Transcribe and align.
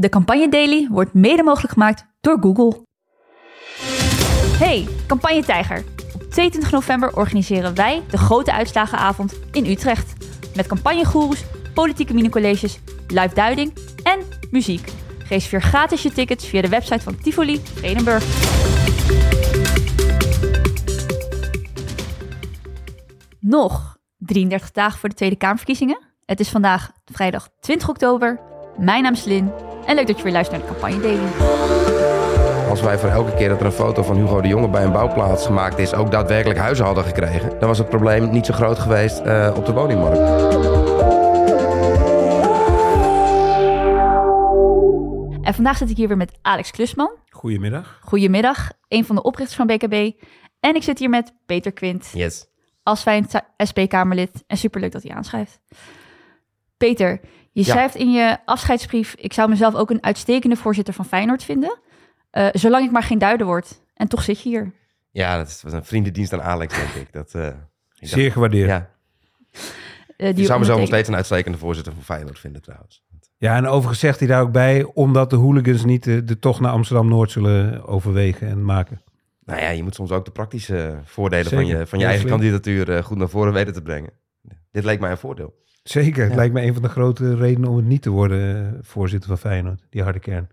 De 0.00 0.08
Campagne 0.08 0.48
Daily 0.48 0.88
wordt 0.90 1.14
mede 1.14 1.42
mogelijk 1.42 1.72
gemaakt 1.72 2.06
door 2.20 2.38
Google. 2.40 2.86
Hey, 4.58 4.88
Campagne 5.06 5.44
Tijger. 5.44 5.84
Op 6.14 6.22
22 6.22 6.70
november 6.70 7.16
organiseren 7.16 7.74
wij 7.74 8.02
de 8.10 8.18
grote 8.18 8.52
uitslagenavond 8.52 9.38
in 9.52 9.66
Utrecht. 9.66 10.12
Met 10.56 10.66
campagnegoeroes, 10.66 11.44
politieke 11.74 12.14
minicolleges, 12.14 12.80
live 13.08 13.34
duiding 13.34 13.72
en 14.02 14.20
muziek. 14.50 14.92
Reserveer 15.28 15.62
gratis 15.62 16.02
je 16.02 16.12
tickets 16.12 16.46
via 16.46 16.62
de 16.62 16.68
website 16.68 17.00
van 17.00 17.16
Tivoli 17.16 17.60
Vredenburg. 17.64 18.24
Nog 23.40 23.96
33 24.18 24.70
dagen 24.70 24.98
voor 24.98 25.08
de 25.08 25.14
Tweede 25.14 25.36
Kamerverkiezingen. 25.36 25.98
Het 26.24 26.40
is 26.40 26.48
vandaag 26.48 26.90
vrijdag 27.04 27.48
20 27.60 27.88
oktober. 27.88 28.40
Mijn 28.78 29.02
naam 29.02 29.12
is 29.12 29.24
Lin 29.24 29.52
en 29.86 29.94
leuk 29.94 30.06
dat 30.06 30.16
je 30.16 30.22
weer 30.22 30.32
luistert 30.32 30.58
naar 30.58 30.66
de 30.68 30.72
Campagne 30.72 31.00
Daily. 31.02 31.28
Als 32.68 32.80
wij 32.80 32.98
voor 32.98 33.08
elke 33.08 33.34
keer 33.34 33.48
dat 33.48 33.60
er 33.60 33.66
een 33.66 33.72
foto 33.72 34.02
van 34.02 34.16
Hugo 34.16 34.40
de 34.40 34.48
Jonge 34.48 34.68
bij 34.68 34.84
een 34.84 34.92
bouwplaats 34.92 35.46
gemaakt 35.46 35.78
is, 35.78 35.94
ook 35.94 36.10
daadwerkelijk 36.10 36.58
huizen 36.58 36.84
hadden 36.84 37.04
gekregen, 37.04 37.50
dan 37.58 37.68
was 37.68 37.78
het 37.78 37.88
probleem 37.88 38.30
niet 38.30 38.46
zo 38.46 38.54
groot 38.54 38.78
geweest 38.78 39.18
eh, 39.18 39.52
op 39.56 39.66
de 39.66 39.72
woningmarkt. 39.72 40.18
En 45.42 45.54
vandaag 45.54 45.76
zit 45.76 45.90
ik 45.90 45.96
hier 45.96 46.08
weer 46.08 46.16
met 46.16 46.38
Alex 46.42 46.70
Klusman. 46.70 47.10
Goedemiddag. 47.28 47.98
Goedemiddag, 48.02 48.72
een 48.88 49.04
van 49.04 49.16
de 49.16 49.22
oprichters 49.22 49.56
van 49.56 49.66
BKB. 49.66 50.22
En 50.60 50.74
ik 50.74 50.82
zit 50.82 50.98
hier 50.98 51.08
met 51.10 51.32
Peter 51.46 51.72
Quint, 51.72 52.10
Yes. 52.12 52.46
als 52.82 53.02
fijn 53.02 53.26
SP-Kamerlid. 53.56 54.44
En 54.46 54.56
superleuk 54.56 54.92
dat 54.92 55.02
hij 55.02 55.12
aanschrijft. 55.16 55.60
Peter, 56.80 57.20
je 57.52 57.64
Ja. 57.64 57.72
schrijft 57.72 57.94
in 57.94 58.12
je 58.12 58.36
afscheidsbrief... 58.44 59.14
ik 59.18 59.32
zou 59.32 59.48
mezelf 59.48 59.74
ook 59.74 59.90
een 59.90 60.02
uitstekende 60.02 60.56
voorzitter 60.56 60.94
van 60.94 61.04
Feyenoord 61.04 61.44
vinden... 61.44 61.78
eh, 62.30 62.48
zolang 62.52 62.84
ik 62.84 62.90
maar 62.90 63.02
geen 63.02 63.18
duider 63.18 63.46
word. 63.46 63.80
En 63.94 64.08
toch 64.08 64.22
zit 64.22 64.42
je 64.42 64.48
hier. 64.48 64.72
Ja, 65.10 65.36
dat 65.36 65.60
was 65.62 65.72
een 65.72 65.84
vriendendienst 65.84 66.32
aan 66.32 66.42
Alex, 66.42 66.74
denk 66.76 66.88
ik. 67.06 67.12
Dat, 67.12 67.34
eh, 67.34 67.46
ik 67.46 67.52
dacht- 67.98 68.12
Zeer 68.12 68.32
gewaardeerd. 68.32 68.68
Ja. 68.68 68.90
Ja, 69.50 69.60
eh, 70.16 70.26
je 70.28 70.34
die 70.34 70.44
zou 70.44 70.58
mezelf 70.58 70.78
nog 70.78 70.86
steeds 70.88 71.08
een 71.08 71.14
uitstekende 71.14 71.58
voorzitter 71.58 71.92
van 71.92 72.02
Feyenoord 72.02 72.38
vinden 72.38 72.62
trouwens. 72.62 73.02
en 73.38 73.66
overigens 73.66 73.98
zegt 74.00 74.18
hij 74.18 74.28
daar 74.28 74.42
ook 74.42 74.52
bij, 74.52 74.84
omdat 74.94 75.30
de 75.30 75.36
hooligans 75.36 75.84
niet 75.84 76.04
de, 76.04 76.24
de 76.24 76.38
tocht 76.38 76.60
naar 76.60 76.72
Amsterdam-Noord 76.72 77.30
zullen 77.30 77.86
overwegen 77.86 78.48
en 78.48 78.64
maken. 78.64 79.02
Nou 79.44 79.60
ja, 79.60 79.68
je 79.68 79.82
moet 79.82 79.94
soms 79.94 80.10
ook 80.10 80.24
de 80.24 80.30
praktische 80.30 81.00
voordelen 81.04 81.52
van 81.52 81.66
je, 81.66 81.86
van 81.86 81.98
je 81.98 82.04
eigen 82.04 82.28
slim. 82.28 82.32
kandidatuur 82.38 83.04
goed 83.04 83.16
naar 83.16 83.28
voren 83.28 83.52
weten 83.52 83.72
te 83.72 83.82
brengen. 83.82 84.10
Dit 84.70 84.84
leek 84.84 85.00
mij 85.00 85.10
een 85.10 85.18
voordeel. 85.18 85.54
Zeker, 85.82 86.22
het 86.22 86.30
Ja. 86.30 86.36
lijkt 86.36 86.54
me 86.54 86.62
een 86.62 86.72
van 86.72 86.82
de 86.82 86.88
grote 86.88 87.34
redenen 87.36 87.68
om 87.70 87.76
het 87.76 87.84
niet 87.84 88.02
te 88.02 88.10
worden 88.10 88.66
eh, 88.74 88.78
voorzitter 88.82 89.28
van 89.28 89.38
Feyenoord, 89.38 89.82
die 89.90 90.02
harde 90.02 90.18
kern. 90.18 90.48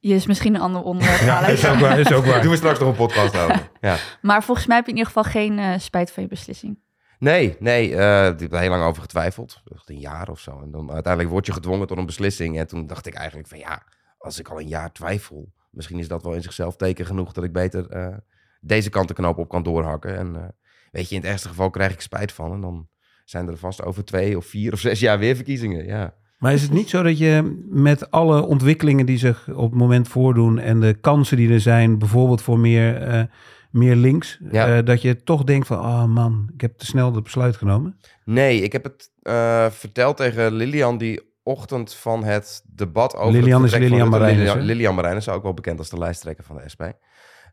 Je 0.00 0.14
is 0.14 0.26
misschien 0.26 0.54
een 0.54 0.60
ander 0.60 0.82
onderwerp, 0.82 1.20
Alex. 1.28 1.52
is 1.52 1.66
ook 1.68 1.78
waar. 1.78 1.98
Is 1.98 2.12
ook 2.12 2.24
waar. 2.24 2.40
Doen 2.42 2.50
we 2.50 2.56
straks 2.56 2.78
nog 2.78 2.88
een 2.88 2.94
podcast 2.96 3.36
over. 3.36 3.70
Ja. 3.80 3.96
Maar 4.22 4.42
volgens 4.44 4.66
mij 4.66 4.76
heb 4.76 4.84
je 4.86 4.90
in 4.92 4.98
ieder 4.98 5.12
geval 5.12 5.30
geen 5.32 5.58
eh, 5.58 5.78
spijt 5.78 6.10
van 6.12 6.22
je 6.22 6.28
beslissing. 6.28 6.78
Nee, 7.18 7.56
nee, 7.58 7.96
eh, 7.96 8.26
ik 8.28 8.40
heb 8.40 8.52
er 8.52 8.58
heel 8.60 8.70
lang 8.70 8.82
over 8.84 9.02
getwijfeld. 9.02 9.62
Echt 9.74 9.90
Een 9.90 9.98
jaar 9.98 10.28
of 10.28 10.40
zo. 10.40 10.60
En 10.62 10.70
dan 10.70 10.90
uiteindelijk 10.92 11.32
word 11.32 11.46
je 11.46 11.52
gedwongen 11.52 11.86
tot 11.86 11.98
een 11.98 12.06
beslissing. 12.06 12.58
En 12.58 12.66
toen 12.66 12.86
dacht 12.86 13.06
ik 13.06 13.14
eigenlijk 13.14 13.48
van 13.48 13.58
ja, 13.58 13.82
als 14.18 14.38
ik 14.38 14.48
al 14.48 14.60
een 14.60 14.68
jaar 14.68 14.92
twijfel, 14.92 15.52
misschien 15.70 15.98
is 15.98 16.08
dat 16.08 16.22
wel 16.22 16.32
in 16.32 16.42
zichzelf 16.42 16.76
teken 16.76 17.06
genoeg 17.06 17.32
dat 17.32 17.44
ik 17.44 17.52
beter 17.52 17.88
eh, 17.90 18.16
deze 18.60 18.90
kant 18.90 19.08
de 19.08 19.14
knoop 19.14 19.38
op 19.38 19.48
kan 19.48 19.62
doorhakken. 19.62 20.16
En 20.16 20.36
eh, 20.36 20.42
weet 20.90 21.08
je, 21.08 21.14
in 21.14 21.20
het 21.20 21.30
ergste 21.30 21.48
geval 21.48 21.70
krijg 21.70 21.92
ik 21.92 22.00
spijt 22.00 22.32
van. 22.32 22.52
En 22.52 22.60
dan 22.60 22.88
zijn 23.26 23.48
er 23.48 23.56
vast 23.56 23.82
over 23.84 24.04
twee 24.04 24.36
of 24.36 24.46
vier 24.46 24.72
of 24.72 24.78
zes 24.78 25.00
jaar 25.00 25.18
weer 25.18 25.34
verkiezingen. 25.34 25.86
Ja. 25.86 26.14
Maar 26.38 26.52
is 26.52 26.62
het 26.62 26.72
niet 26.72 26.88
zo 26.88 27.02
dat 27.02 27.18
je 27.18 27.62
met 27.68 28.10
alle 28.10 28.46
ontwikkelingen 28.46 29.06
die 29.06 29.18
zich 29.18 29.48
op 29.48 29.70
het 29.70 29.80
moment 29.80 30.08
voordoen 30.08 30.58
en 30.58 30.80
de 30.80 30.94
kansen 30.94 31.36
die 31.36 31.52
er 31.52 31.60
zijn, 31.60 31.98
bijvoorbeeld 31.98 32.42
voor 32.42 32.58
meer, 32.58 33.02
eh, 33.02 33.22
meer 33.70 33.96
links, 33.96 34.40
Ja. 34.50 34.76
eh, 34.76 34.84
dat 34.84 35.02
je 35.02 35.22
toch 35.22 35.44
denkt 35.44 35.66
van, 35.66 35.78
oh 35.78 36.04
man, 36.04 36.50
ik 36.54 36.60
heb 36.60 36.78
te 36.78 36.86
snel 36.86 37.12
dat 37.12 37.22
besluit 37.22 37.56
genomen? 37.56 37.98
Nee, 38.24 38.60
ik 38.60 38.72
heb 38.72 38.84
het 38.84 39.10
eh, 39.22 39.66
verteld 39.70 40.16
tegen 40.16 40.52
Lilian 40.52 40.98
die 40.98 41.20
ochtend 41.42 41.94
van 41.94 42.24
het 42.24 42.62
debat 42.66 43.16
over 43.16 43.32
Lilian 43.40 43.62
het 43.62 43.72
is 43.72 43.78
Lilian. 43.78 44.08
Marijnissen, 44.08 44.46
Lilian? 44.46 44.66
Lilian 44.66 44.94
Marijnissen, 44.94 45.32
ook 45.32 45.42
wel 45.42 45.54
bekend 45.54 45.78
als 45.78 45.88
de 45.90 45.98
lijsttrekker 45.98 46.44
van 46.44 46.56
de 46.56 46.62
SP. 46.74 46.82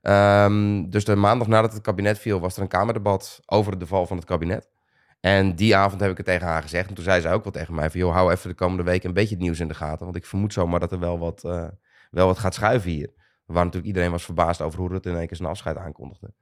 Ehm, 0.01 0.89
dus 0.89 1.05
de 1.05 1.15
maandag 1.15 1.47
nadat 1.47 1.73
het 1.73 1.81
kabinet 1.81 2.19
viel, 2.19 2.39
was 2.39 2.55
er 2.55 2.61
een 2.61 2.67
kamerdebat 2.67 3.39
over 3.45 3.79
de 3.79 3.87
val 3.87 4.05
van 4.05 4.17
het 4.17 4.25
kabinet. 4.25 4.69
En 5.25 5.55
die 5.55 5.75
avond 5.75 6.01
heb 6.01 6.11
ik 6.11 6.17
het 6.17 6.25
tegen 6.25 6.47
haar 6.47 6.61
gezegd. 6.61 6.89
En 6.89 6.95
toen 6.95 7.03
zei 7.03 7.21
ze 7.21 7.29
ook 7.29 7.43
wel 7.43 7.51
tegen 7.51 7.73
mij 7.75 7.89
van... 7.89 7.99
joh, 7.99 8.13
hou 8.13 8.31
even 8.31 8.49
de 8.49 8.55
komende 8.55 8.83
week 8.83 9.03
een 9.03 9.13
beetje 9.13 9.33
het 9.35 9.43
nieuws 9.43 9.59
in 9.59 9.67
de 9.67 9.73
gaten. 9.73 10.05
Want 10.05 10.15
ik 10.17 10.25
vermoed 10.25 10.53
zomaar 10.53 10.79
dat 10.79 10.91
er 10.91 10.99
wel 10.99 11.19
wat, 11.19 11.43
eh, 11.43 11.67
wel 12.11 12.27
wat 12.27 12.39
gaat 12.39 12.53
schuiven 12.53 12.91
hier. 12.91 13.13
Waar 13.45 13.63
natuurlijk 13.63 13.85
iedereen 13.85 14.11
was 14.11 14.23
verbaasd 14.25 14.61
over 14.61 14.79
hoe 14.79 14.89
Rutte 14.89 15.09
in 15.09 15.17
één 15.17 15.27
keer 15.27 15.37
zijn 15.37 15.49
afscheid 15.49 15.77
aankondigde. 15.77 16.33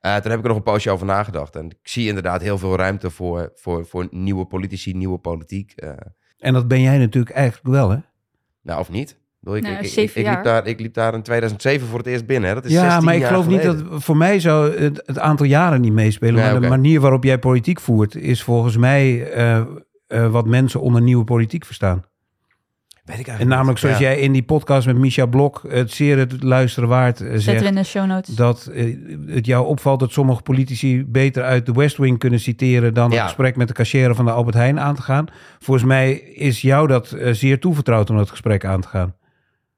Eh, 0.00 0.16
toen 0.16 0.30
heb 0.30 0.38
ik 0.38 0.42
er 0.42 0.48
nog 0.48 0.56
een 0.56 0.62
poosje 0.62 0.90
over 0.90 1.06
nagedacht. 1.06 1.56
En 1.56 1.66
ik 1.66 1.78
zie 1.88 2.08
inderdaad 2.08 2.40
heel 2.40 2.58
veel 2.58 2.76
ruimte 2.76 3.10
voor, 3.10 3.52
voor, 3.54 3.86
voor 3.86 4.06
nieuwe 4.10 4.44
politici, 4.46 4.92
nieuwe 4.94 5.18
politiek. 5.18 5.72
eh, 5.72 5.92
En 6.38 6.52
dat 6.52 6.68
ben 6.68 6.80
jij 6.80 6.98
natuurlijk 6.98 7.34
eigenlijk 7.34 7.66
wel, 7.74 7.90
hè? 7.90 7.98
nou, 8.62 8.80
of 8.80 8.90
niet? 8.90 9.16
Ik, 9.46 9.50
bedoel, 9.50 9.56
ik, 9.56 9.62
Nou, 9.74 9.84
ik, 9.84 9.92
ik, 10.10 10.14
ik 10.14 10.26
liep 10.26 10.42
daar, 10.44 10.66
ik 10.66 10.80
liep 10.80 10.94
daar 10.94 11.14
in 11.14 11.22
2007 11.22 11.86
voor 11.88 11.98
het 11.98 12.06
eerst 12.06 12.26
binnen. 12.26 12.48
Hè? 12.48 12.54
Dat 12.54 12.64
is 12.64 12.72
Ja, 12.72 12.80
16 12.80 13.04
maar 13.04 13.14
ik 13.14 13.20
jaar 13.20 13.30
geloof 13.30 13.46
niet 13.46 13.62
dat 13.62 13.82
voor 14.02 14.16
mij 14.16 14.40
zou 14.40 14.78
het, 14.80 15.02
het 15.06 15.18
aantal 15.18 15.46
jaren 15.46 15.80
niet 15.80 15.92
meespelen. 15.92 16.34
Nee, 16.42 16.52
maar 16.52 16.60
de 16.60 16.68
manier 16.68 17.00
waarop 17.00 17.24
jij 17.24 17.38
politiek 17.38 17.80
voert 17.80 18.14
is 18.16 18.42
volgens 18.42 18.76
mij 18.76 19.30
eh, 19.32 19.56
eh, 20.06 20.26
wat 20.26 20.46
mensen 20.46 20.80
onder 20.80 21.02
nieuwe 21.02 21.24
politiek 21.24 21.64
verstaan. 21.64 22.04
Weet 23.04 23.18
ik 23.18 23.26
eigenlijk 23.26 23.40
En 23.40 23.48
namelijk 23.56 23.82
niet. 23.82 23.92
zoals 23.92 23.98
Ja. 23.98 24.14
jij 24.14 24.22
in 24.24 24.32
die 24.32 24.42
podcast 24.42 24.86
met 24.86 24.96
Micha 24.96 25.26
Blok 25.26 25.62
het 25.68 25.90
zeer 25.92 26.18
het 26.18 26.42
luisteren 26.42 26.88
waard 26.88 27.20
eh, 27.20 27.26
Zetten 27.26 27.36
we 27.38 27.50
zegt. 27.58 27.64
in 27.64 27.74
de 27.74 27.84
show 27.84 28.06
notes. 28.06 28.34
Dat 28.34 28.70
het 29.26 29.46
jou 29.46 29.66
opvalt 29.66 30.00
dat 30.00 30.12
sommige 30.12 30.42
politici 30.42 31.04
beter 31.06 31.42
uit 31.42 31.66
de 31.66 31.72
West 31.72 31.96
Wing 31.96 32.18
kunnen 32.18 32.40
citeren 32.40 32.94
dan 32.94 33.10
Ja. 33.10 33.16
een 33.16 33.24
gesprek 33.24 33.56
met 33.56 33.68
de 33.68 33.74
cashier 33.74 34.14
van 34.14 34.24
de 34.24 34.30
Albert 34.30 34.56
Heijn 34.56 34.80
aan 34.80 34.94
te 34.94 35.02
gaan. 35.02 35.26
Volgens 35.58 35.86
mij 35.86 36.12
is 36.18 36.60
jou 36.60 36.86
dat 36.86 37.16
zeer 37.30 37.60
toevertrouwd 37.60 38.10
om 38.10 38.16
dat 38.16 38.30
gesprek 38.30 38.64
aan 38.64 38.80
te 38.80 38.88
gaan. 38.88 39.14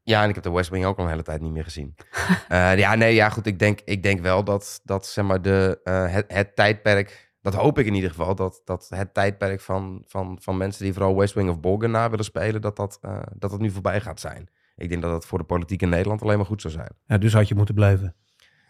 Ja, 0.07 0.23
en 0.23 0.29
ik 0.29 0.35
heb 0.35 0.45
de 0.45 0.51
West 0.51 0.71
Wing 0.71 0.85
ook 0.85 0.99
al 0.99 1.05
een 1.05 1.11
hele 1.11 1.23
tijd 1.23 1.41
niet 1.41 1.53
meer 1.53 1.65
gezien. 1.65 1.95
Eh, 2.49 2.79
ja, 2.79 2.95
nee, 2.95 3.15
ja, 3.15 3.29
goed. 3.29 3.47
Ik 3.47 3.59
denk, 3.59 3.81
ik 3.85 4.03
denk 4.03 4.21
wel 4.21 4.45
dat, 4.45 4.81
dat 4.85 5.07
zeg 5.07 5.25
maar, 5.25 5.43
de, 5.43 5.81
eh, 5.85 6.13
het, 6.13 6.25
het 6.29 6.57
tijdperk... 6.57 7.33
Dat 7.43 7.55
hoop 7.55 7.79
ik 7.79 7.87
in 7.87 7.95
ieder 7.95 8.11
geval. 8.11 8.35
Dat, 8.35 8.63
dat 8.65 8.87
het 8.95 9.15
tijdperk 9.15 9.61
van, 9.61 10.03
van, 10.07 10.39
van 10.41 10.57
mensen 10.57 10.85
die 10.85 10.93
vooral 10.93 11.17
West 11.17 11.35
Wing 11.35 11.49
of 11.51 11.61
Borgen 11.61 11.91
na 11.91 12.11
willen 12.11 12.25
spelen... 12.25 12.61
Dat 12.61 12.77
dat, 12.77 12.99
eh, 13.01 13.23
dat 13.35 13.51
dat 13.51 13.61
nu 13.61 13.71
voorbij 13.71 14.01
gaat 14.01 14.21
zijn. 14.21 14.49
Ik 14.77 14.89
denk 14.89 15.03
dat 15.03 15.11
dat 15.11 15.27
voor 15.27 15.39
de 15.39 15.45
politiek 15.45 15.83
in 15.83 15.89
Nederland 15.89 16.23
alleen 16.23 16.37
maar 16.37 16.47
goed 16.47 16.61
zou 16.61 16.73
zijn. 16.73 16.91
Ja, 17.07 17.19
dus 17.19 17.33
had 17.33 17.49
je 17.49 17.55
moeten 17.55 17.75
blijven. 17.75 18.15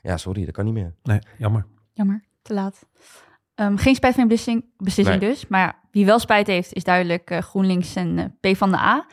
Ja, 0.03 0.16
sorry, 0.16 0.44
dat 0.44 0.54
kan 0.54 0.64
niet 0.64 0.74
meer. 0.74 0.94
Nee, 1.03 1.18
jammer. 1.38 1.66
Jammer, 1.92 2.24
te 2.42 2.54
laat. 2.54 2.86
Ehm, 3.54 3.76
geen 3.76 3.94
spijt 3.94 4.14
van 4.14 4.22
je 4.22 4.28
beslissing, 4.28 4.64
beslissing 4.76 5.20
Nee. 5.20 5.30
dus. 5.30 5.47
Maar 5.47 5.60
ja, 5.60 5.80
wie 5.91 6.06
wel 6.06 6.18
spijt 6.18 6.47
heeft, 6.47 6.72
is 6.72 6.84
duidelijk 6.84 7.38
GroenLinks 7.41 7.94
en 7.94 8.18
eh, 8.41 8.53
P 8.53 8.56
van 8.56 8.70
de 8.70 8.76
A. 8.76 8.94
Nou, 8.94 9.04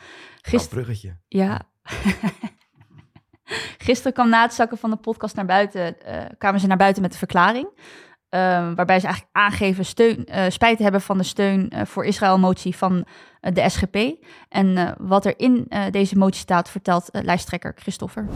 Gisteren, 0.42 0.84
bruggetje. 0.84 1.16
ja. 1.28 1.72
Gisteren 3.78 4.12
kwam 4.12 4.28
na 4.28 4.42
het 4.42 4.54
zakken 4.54 4.78
van 4.78 4.90
de 4.90 4.96
podcast 4.96 5.36
naar 5.36 5.46
buiten, 5.46 6.02
eh, 6.02 6.24
kwamen 6.38 6.60
ze 6.60 6.66
naar 6.66 6.76
buiten 6.76 7.02
met 7.02 7.12
de 7.12 7.18
verklaring. 7.18 7.68
ehm, 8.28 8.74
waarbij 8.74 9.00
ze 9.00 9.06
eigenlijk 9.06 9.36
aangeven 9.36 9.84
steun, 9.84 10.24
eh, 10.24 10.44
spijt 10.50 10.78
hebben 10.78 11.00
van 11.00 11.18
de 11.18 11.24
steun 11.24 11.70
eh, 11.70 11.84
voor 11.86 12.04
Israël-motie 12.04 12.76
van 12.76 13.04
de 13.40 13.68
SGP. 13.68 13.96
En 14.48 14.94
wat 14.98 15.26
er 15.26 15.38
in 15.38 15.68
deze 15.90 16.18
motie 16.18 16.40
staat, 16.40 16.70
vertelt 16.70 17.08
lijsttrekker 17.12 17.72
Christoffer. 17.76 18.28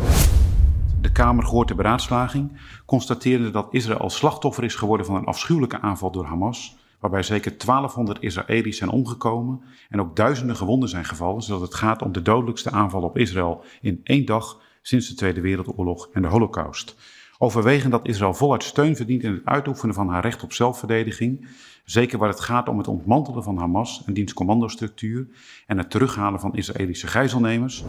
De 1.01 1.13
Kamer 1.13 1.45
gehoord 1.45 1.69
de 1.69 1.75
beraadslaging 1.75 2.59
constateerde 2.87 3.51
dat 3.51 3.69
Israël 3.71 4.11
slachtoffer 4.11 4.65
is 4.65 4.75
geworden 4.75 5.07
van 5.07 5.15
een 5.15 5.25
afschuwelijke 5.25 5.81
aanval 5.81 6.11
door 6.11 6.25
Hamas, 6.25 6.78
waarbij 7.01 7.23
zeker 7.23 7.59
1200 7.59 8.23
Israëli's 8.23 8.77
zijn 8.79 8.91
omgekomen 8.91 9.61
en 9.89 10.01
ook 10.01 10.17
duizenden 10.17 10.57
gewonden 10.57 10.89
zijn 10.89 11.05
gevallen, 11.05 11.43
zodat 11.43 11.61
het 11.63 11.75
gaat 11.75 12.03
om 12.03 12.13
de 12.13 12.23
dodelijkste 12.23 12.71
aanval 12.71 13.03
op 13.03 13.19
Israël 13.19 13.65
in 13.81 14.01
één 14.05 14.25
dag 14.25 14.61
sinds 14.83 15.09
de 15.09 15.15
Tweede 15.15 15.41
Wereldoorlog 15.41 16.09
en 16.13 16.23
de 16.23 16.29
Holocaust. 16.29 16.97
Overwegen 17.39 17.91
dat 17.91 18.07
Israël 18.07 18.35
voluit 18.35 18.63
steun 18.63 18.97
verdient 18.97 19.23
in 19.23 19.33
het 19.33 19.45
uitoefenen 19.45 19.95
van 19.95 20.09
haar 20.09 20.23
recht 20.23 20.43
op 20.43 20.53
zelfverdediging, 20.53 21.49
zeker 21.85 22.19
waar 22.19 22.29
het 22.29 22.41
gaat 22.41 22.69
om 22.69 22.79
het 22.79 22.89
ontmantelen 22.89 23.43
van 23.43 23.57
Hamas 23.59 24.03
en 24.07 24.13
diens 24.15 24.33
commandostructuur 24.33 25.29
en 25.67 25.79
het 25.79 25.91
terughalen 25.91 26.41
van 26.41 26.55
Israëlische 26.57 27.07
gijzelnemers, 27.07 27.85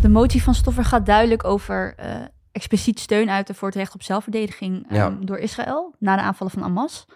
De 0.00 0.08
motie 0.08 0.42
van 0.42 0.54
Stoffer 0.54 0.84
gaat 0.84 1.06
duidelijk 1.06 1.44
over 1.44 1.94
eh, 1.96 2.14
expliciet 2.52 2.98
steun 2.98 3.30
uiten 3.30 3.54
voor 3.54 3.68
het 3.68 3.76
recht 3.76 3.94
op 3.94 4.02
zelfverdediging 4.02 4.86
Ja. 4.90 5.06
ehm, 5.06 5.24
door 5.24 5.38
Israël 5.38 5.94
na 5.98 6.16
de 6.16 6.22
aanvallen 6.22 6.52
van 6.52 6.62
Hamas. 6.62 7.06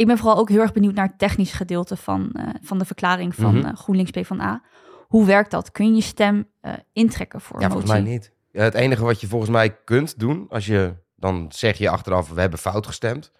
Ik 0.00 0.06
ben 0.06 0.18
vooral 0.18 0.36
ook 0.38 0.48
heel 0.48 0.60
erg 0.60 0.72
benieuwd 0.72 0.94
naar 0.94 1.06
het 1.06 1.18
technische 1.18 1.56
gedeelte 1.56 1.96
van, 1.96 2.30
eh, 2.32 2.48
van 2.62 2.78
de 2.78 2.84
verklaring 2.84 3.34
van 3.34 3.56
Mhm. 3.56 3.66
eh, 3.66 3.74
GroenLinks 3.76 4.10
PvdA. 4.10 4.62
Hoe 5.08 5.26
werkt 5.26 5.50
dat? 5.50 5.70
Kun 5.70 5.94
je 5.94 6.00
stem 6.02 6.48
eh, 6.60 6.72
intrekken 6.92 7.40
voor 7.40 7.58
Ja, 7.58 7.64
een 7.64 7.70
volgens 7.70 7.90
motie? 7.92 8.04
mij 8.06 8.12
niet. 8.12 8.32
Ja, 8.50 8.62
het 8.62 8.74
enige 8.74 9.04
wat 9.04 9.20
je 9.20 9.26
volgens 9.26 9.50
mij 9.50 9.76
kunt 9.84 10.18
doen, 10.18 10.46
als 10.48 10.66
je 10.66 10.94
dan 11.16 11.46
zeg 11.48 11.78
je 11.78 11.88
achteraf, 11.88 12.30
we 12.30 12.40
hebben 12.40 12.58
fout 12.58 12.86
gestemd, 12.86 13.32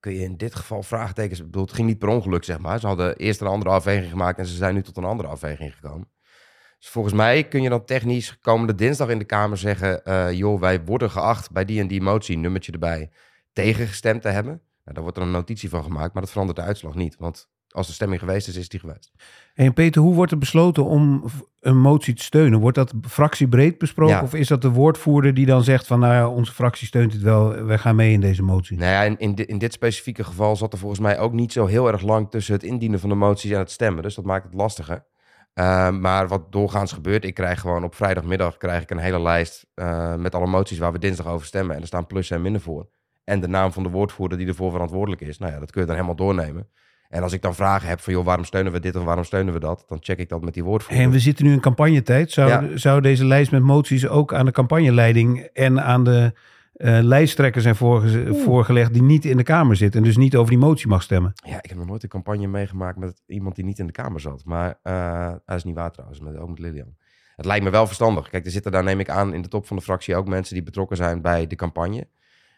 kun 0.00 0.12
je 0.12 0.18
in 0.20 0.36
dit 0.36 0.54
geval 0.54 0.82
vraagtekens, 0.82 1.38
ik 1.38 1.44
bedoel, 1.44 1.62
het 1.64 1.72
ging 1.72 1.88
niet 1.88 1.98
per 1.98 2.08
ongeluk, 2.08 2.44
zeg 2.44 2.58
maar. 2.58 2.80
Ze 2.80 2.86
hadden 2.86 3.16
eerst 3.16 3.40
een 3.40 3.46
andere 3.46 3.70
afweging 3.70 4.10
gemaakt 4.10 4.38
en 4.38 4.46
ze 4.46 4.56
zijn 4.56 4.74
nu 4.74 4.82
tot 4.82 4.96
een 4.96 5.04
andere 5.04 5.28
afweging 5.28 5.74
gekomen. 5.74 6.08
Dus 6.78 6.88
volgens 6.88 7.14
mij 7.14 7.48
kun 7.48 7.62
je 7.62 7.68
dan 7.68 7.84
technisch 7.84 8.38
komende 8.40 8.74
dinsdag 8.74 9.08
in 9.08 9.18
de 9.18 9.24
Kamer 9.24 9.58
zeggen... 9.58 10.02
joh, 10.36 10.60
wij 10.60 10.84
worden 10.84 11.10
geacht 11.10 11.50
bij 11.50 11.64
die 11.64 11.80
en 11.80 11.88
die 11.88 12.00
motie, 12.02 12.38
nummertje 12.38 12.72
erbij, 12.72 13.10
tegengestemd 13.52 14.22
te 14.22 14.28
hebben. 14.28 14.62
Nou, 14.84 14.94
daar 14.94 15.02
wordt 15.02 15.16
er 15.16 15.22
een 15.22 15.30
notitie 15.30 15.68
van 15.68 15.82
gemaakt, 15.82 16.12
maar 16.12 16.22
dat 16.22 16.30
verandert 16.30 16.58
de 16.58 16.64
uitslag 16.64 16.94
niet. 16.94 17.16
Want 17.18 17.50
als 17.68 17.86
de 17.86 17.92
stemming 17.92 18.20
geweest 18.20 18.48
is, 18.48 18.56
is 18.56 18.68
die 18.68 18.80
geweest. 18.80 19.12
En 19.54 19.72
Peter, 19.72 20.02
hoe 20.02 20.14
wordt 20.14 20.32
er 20.32 20.38
besloten 20.38 20.84
om 20.84 21.24
een 21.60 21.78
motie 21.78 22.14
te 22.14 22.22
steunen? 22.22 22.60
Wordt 22.60 22.76
dat 22.76 22.94
fractiebreed 23.08 23.78
besproken? 23.78 24.14
Ja. 24.14 24.22
Of 24.22 24.34
is 24.34 24.48
dat 24.48 24.62
de 24.62 24.70
woordvoerder 24.70 25.34
die 25.34 25.46
dan 25.46 25.64
zegt 25.64 25.86
van... 25.86 25.98
nou 26.00 26.14
ja, 26.14 26.28
onze 26.28 26.52
fractie 26.52 26.86
steunt 26.86 27.12
het 27.12 27.22
wel, 27.22 27.64
wij 27.64 27.78
gaan 27.78 27.96
mee 27.96 28.12
in 28.12 28.20
deze 28.20 28.42
motie? 28.42 28.76
Nou 28.78 28.90
ja, 28.90 29.02
in, 29.02 29.18
in, 29.18 29.34
di- 29.34 29.42
in 29.42 29.58
dit 29.58 29.72
specifieke 29.72 30.24
geval 30.24 30.56
zat 30.56 30.72
er 30.72 30.78
volgens 30.78 31.00
mij 31.00 31.18
ook 31.18 31.32
niet 31.32 31.52
zo 31.52 31.66
heel 31.66 31.88
erg 31.88 32.02
lang 32.02 32.30
tussen 32.30 32.54
het 32.54 32.62
indienen 32.62 33.00
van 33.00 33.08
de 33.08 33.14
moties 33.14 33.50
en 33.50 33.58
het 33.58 33.70
stemmen. 33.70 34.02
Dus 34.02 34.14
dat 34.14 34.24
maakt 34.24 34.44
het 34.44 34.54
lastiger. 34.54 35.04
Uh, 35.54 35.90
maar 35.90 36.28
wat 36.28 36.52
doorgaans 36.52 36.92
gebeurt, 36.92 37.24
ik 37.24 37.34
krijg 37.34 37.60
gewoon 37.60 37.84
op 37.84 37.94
vrijdagmiddag 37.94 38.56
krijg 38.56 38.82
ik 38.82 38.90
een 38.90 38.98
hele 38.98 39.20
lijst 39.20 39.66
uh, 39.74 40.14
met 40.14 40.34
alle 40.34 40.46
moties 40.46 40.78
waar 40.78 40.92
we 40.92 40.98
dinsdag 40.98 41.26
over 41.26 41.46
stemmen. 41.46 41.74
En 41.74 41.80
er 41.80 41.86
staan 41.86 42.06
plussen 42.06 42.36
en 42.36 42.42
minnen 42.42 42.60
voor. 42.60 42.88
En 43.24 43.40
de 43.40 43.48
naam 43.48 43.72
van 43.72 43.82
de 43.82 43.88
woordvoerder 43.88 44.38
die 44.38 44.46
ervoor 44.46 44.70
verantwoordelijk 44.70 45.20
is. 45.22 45.38
Nou 45.38 45.52
ja, 45.52 45.58
dat 45.58 45.70
kun 45.70 45.80
je 45.80 45.86
dan 45.86 45.96
helemaal 45.96 46.16
doornemen. 46.16 46.68
En 47.08 47.22
als 47.22 47.32
ik 47.32 47.42
dan 47.42 47.54
vragen 47.54 47.88
heb 47.88 48.00
van, 48.00 48.12
joh, 48.12 48.24
waarom 48.24 48.44
steunen 48.44 48.72
we 48.72 48.80
dit 48.80 48.96
of 48.96 49.04
waarom 49.04 49.24
steunen 49.24 49.52
we 49.54 49.60
dat? 49.60 49.84
Dan 49.86 49.98
check 50.00 50.18
ik 50.18 50.28
dat 50.28 50.42
met 50.44 50.54
die 50.54 50.64
woordvoerder. 50.64 51.04
En 51.04 51.10
we 51.10 51.18
zitten 51.18 51.44
nu 51.44 51.52
in 51.52 51.60
campagnetijd. 51.60 52.30
Zou, 52.32 52.48
Ja. 52.48 52.76
zou 52.76 53.00
deze 53.00 53.24
lijst 53.24 53.50
met 53.50 53.62
moties 53.62 54.08
ook 54.08 54.34
aan 54.34 54.44
de 54.46 54.52
campagneleiding 54.52 55.40
en 55.40 55.82
aan 55.82 56.04
de 56.04 56.32
eh 56.72 56.98
lijsttrekker 57.02 57.62
zijn 57.62 57.76
voorge- 57.76 58.34
voorgelegd 58.34 58.92
die 58.92 59.02
niet 59.02 59.24
in 59.24 59.36
de 59.36 59.42
Kamer 59.42 59.76
zitten 59.76 60.00
en 60.00 60.06
dus 60.06 60.16
niet 60.16 60.36
over 60.36 60.50
die 60.50 60.58
motie 60.58 60.88
mag 60.88 61.02
stemmen? 61.02 61.32
Ja, 61.46 61.56
ik 61.62 61.68
heb 61.68 61.78
nog 61.78 61.86
nooit 61.86 62.02
een 62.02 62.08
campagne 62.08 62.46
meegemaakt 62.46 62.98
met 62.98 63.22
iemand 63.26 63.54
die 63.54 63.64
niet 63.64 63.78
in 63.78 63.86
de 63.86 63.92
Kamer 63.92 64.20
zat. 64.20 64.42
Maar 64.44 64.78
eh 64.82 65.32
dat 65.46 65.56
is 65.56 65.64
niet 65.64 65.74
waar 65.74 65.90
trouwens, 65.90 66.20
met, 66.20 66.36
ook 66.36 66.48
met 66.48 66.58
Lilian. 66.58 66.94
Het 67.36 67.46
lijkt 67.46 67.64
me 67.64 67.70
wel 67.70 67.86
verstandig. 67.86 68.28
Kijk, 68.30 68.44
er 68.44 68.50
zitten 68.50 68.72
daar, 68.72 68.84
neem 68.84 69.00
ik 69.00 69.08
aan, 69.08 69.34
in 69.34 69.42
de 69.42 69.48
top 69.48 69.66
van 69.66 69.76
de 69.76 69.82
fractie 69.82 70.16
ook 70.16 70.28
mensen 70.28 70.54
die 70.54 70.62
betrokken 70.62 70.96
zijn 70.96 71.20
bij 71.22 71.46
de 71.46 71.56
campagne. 71.56 72.08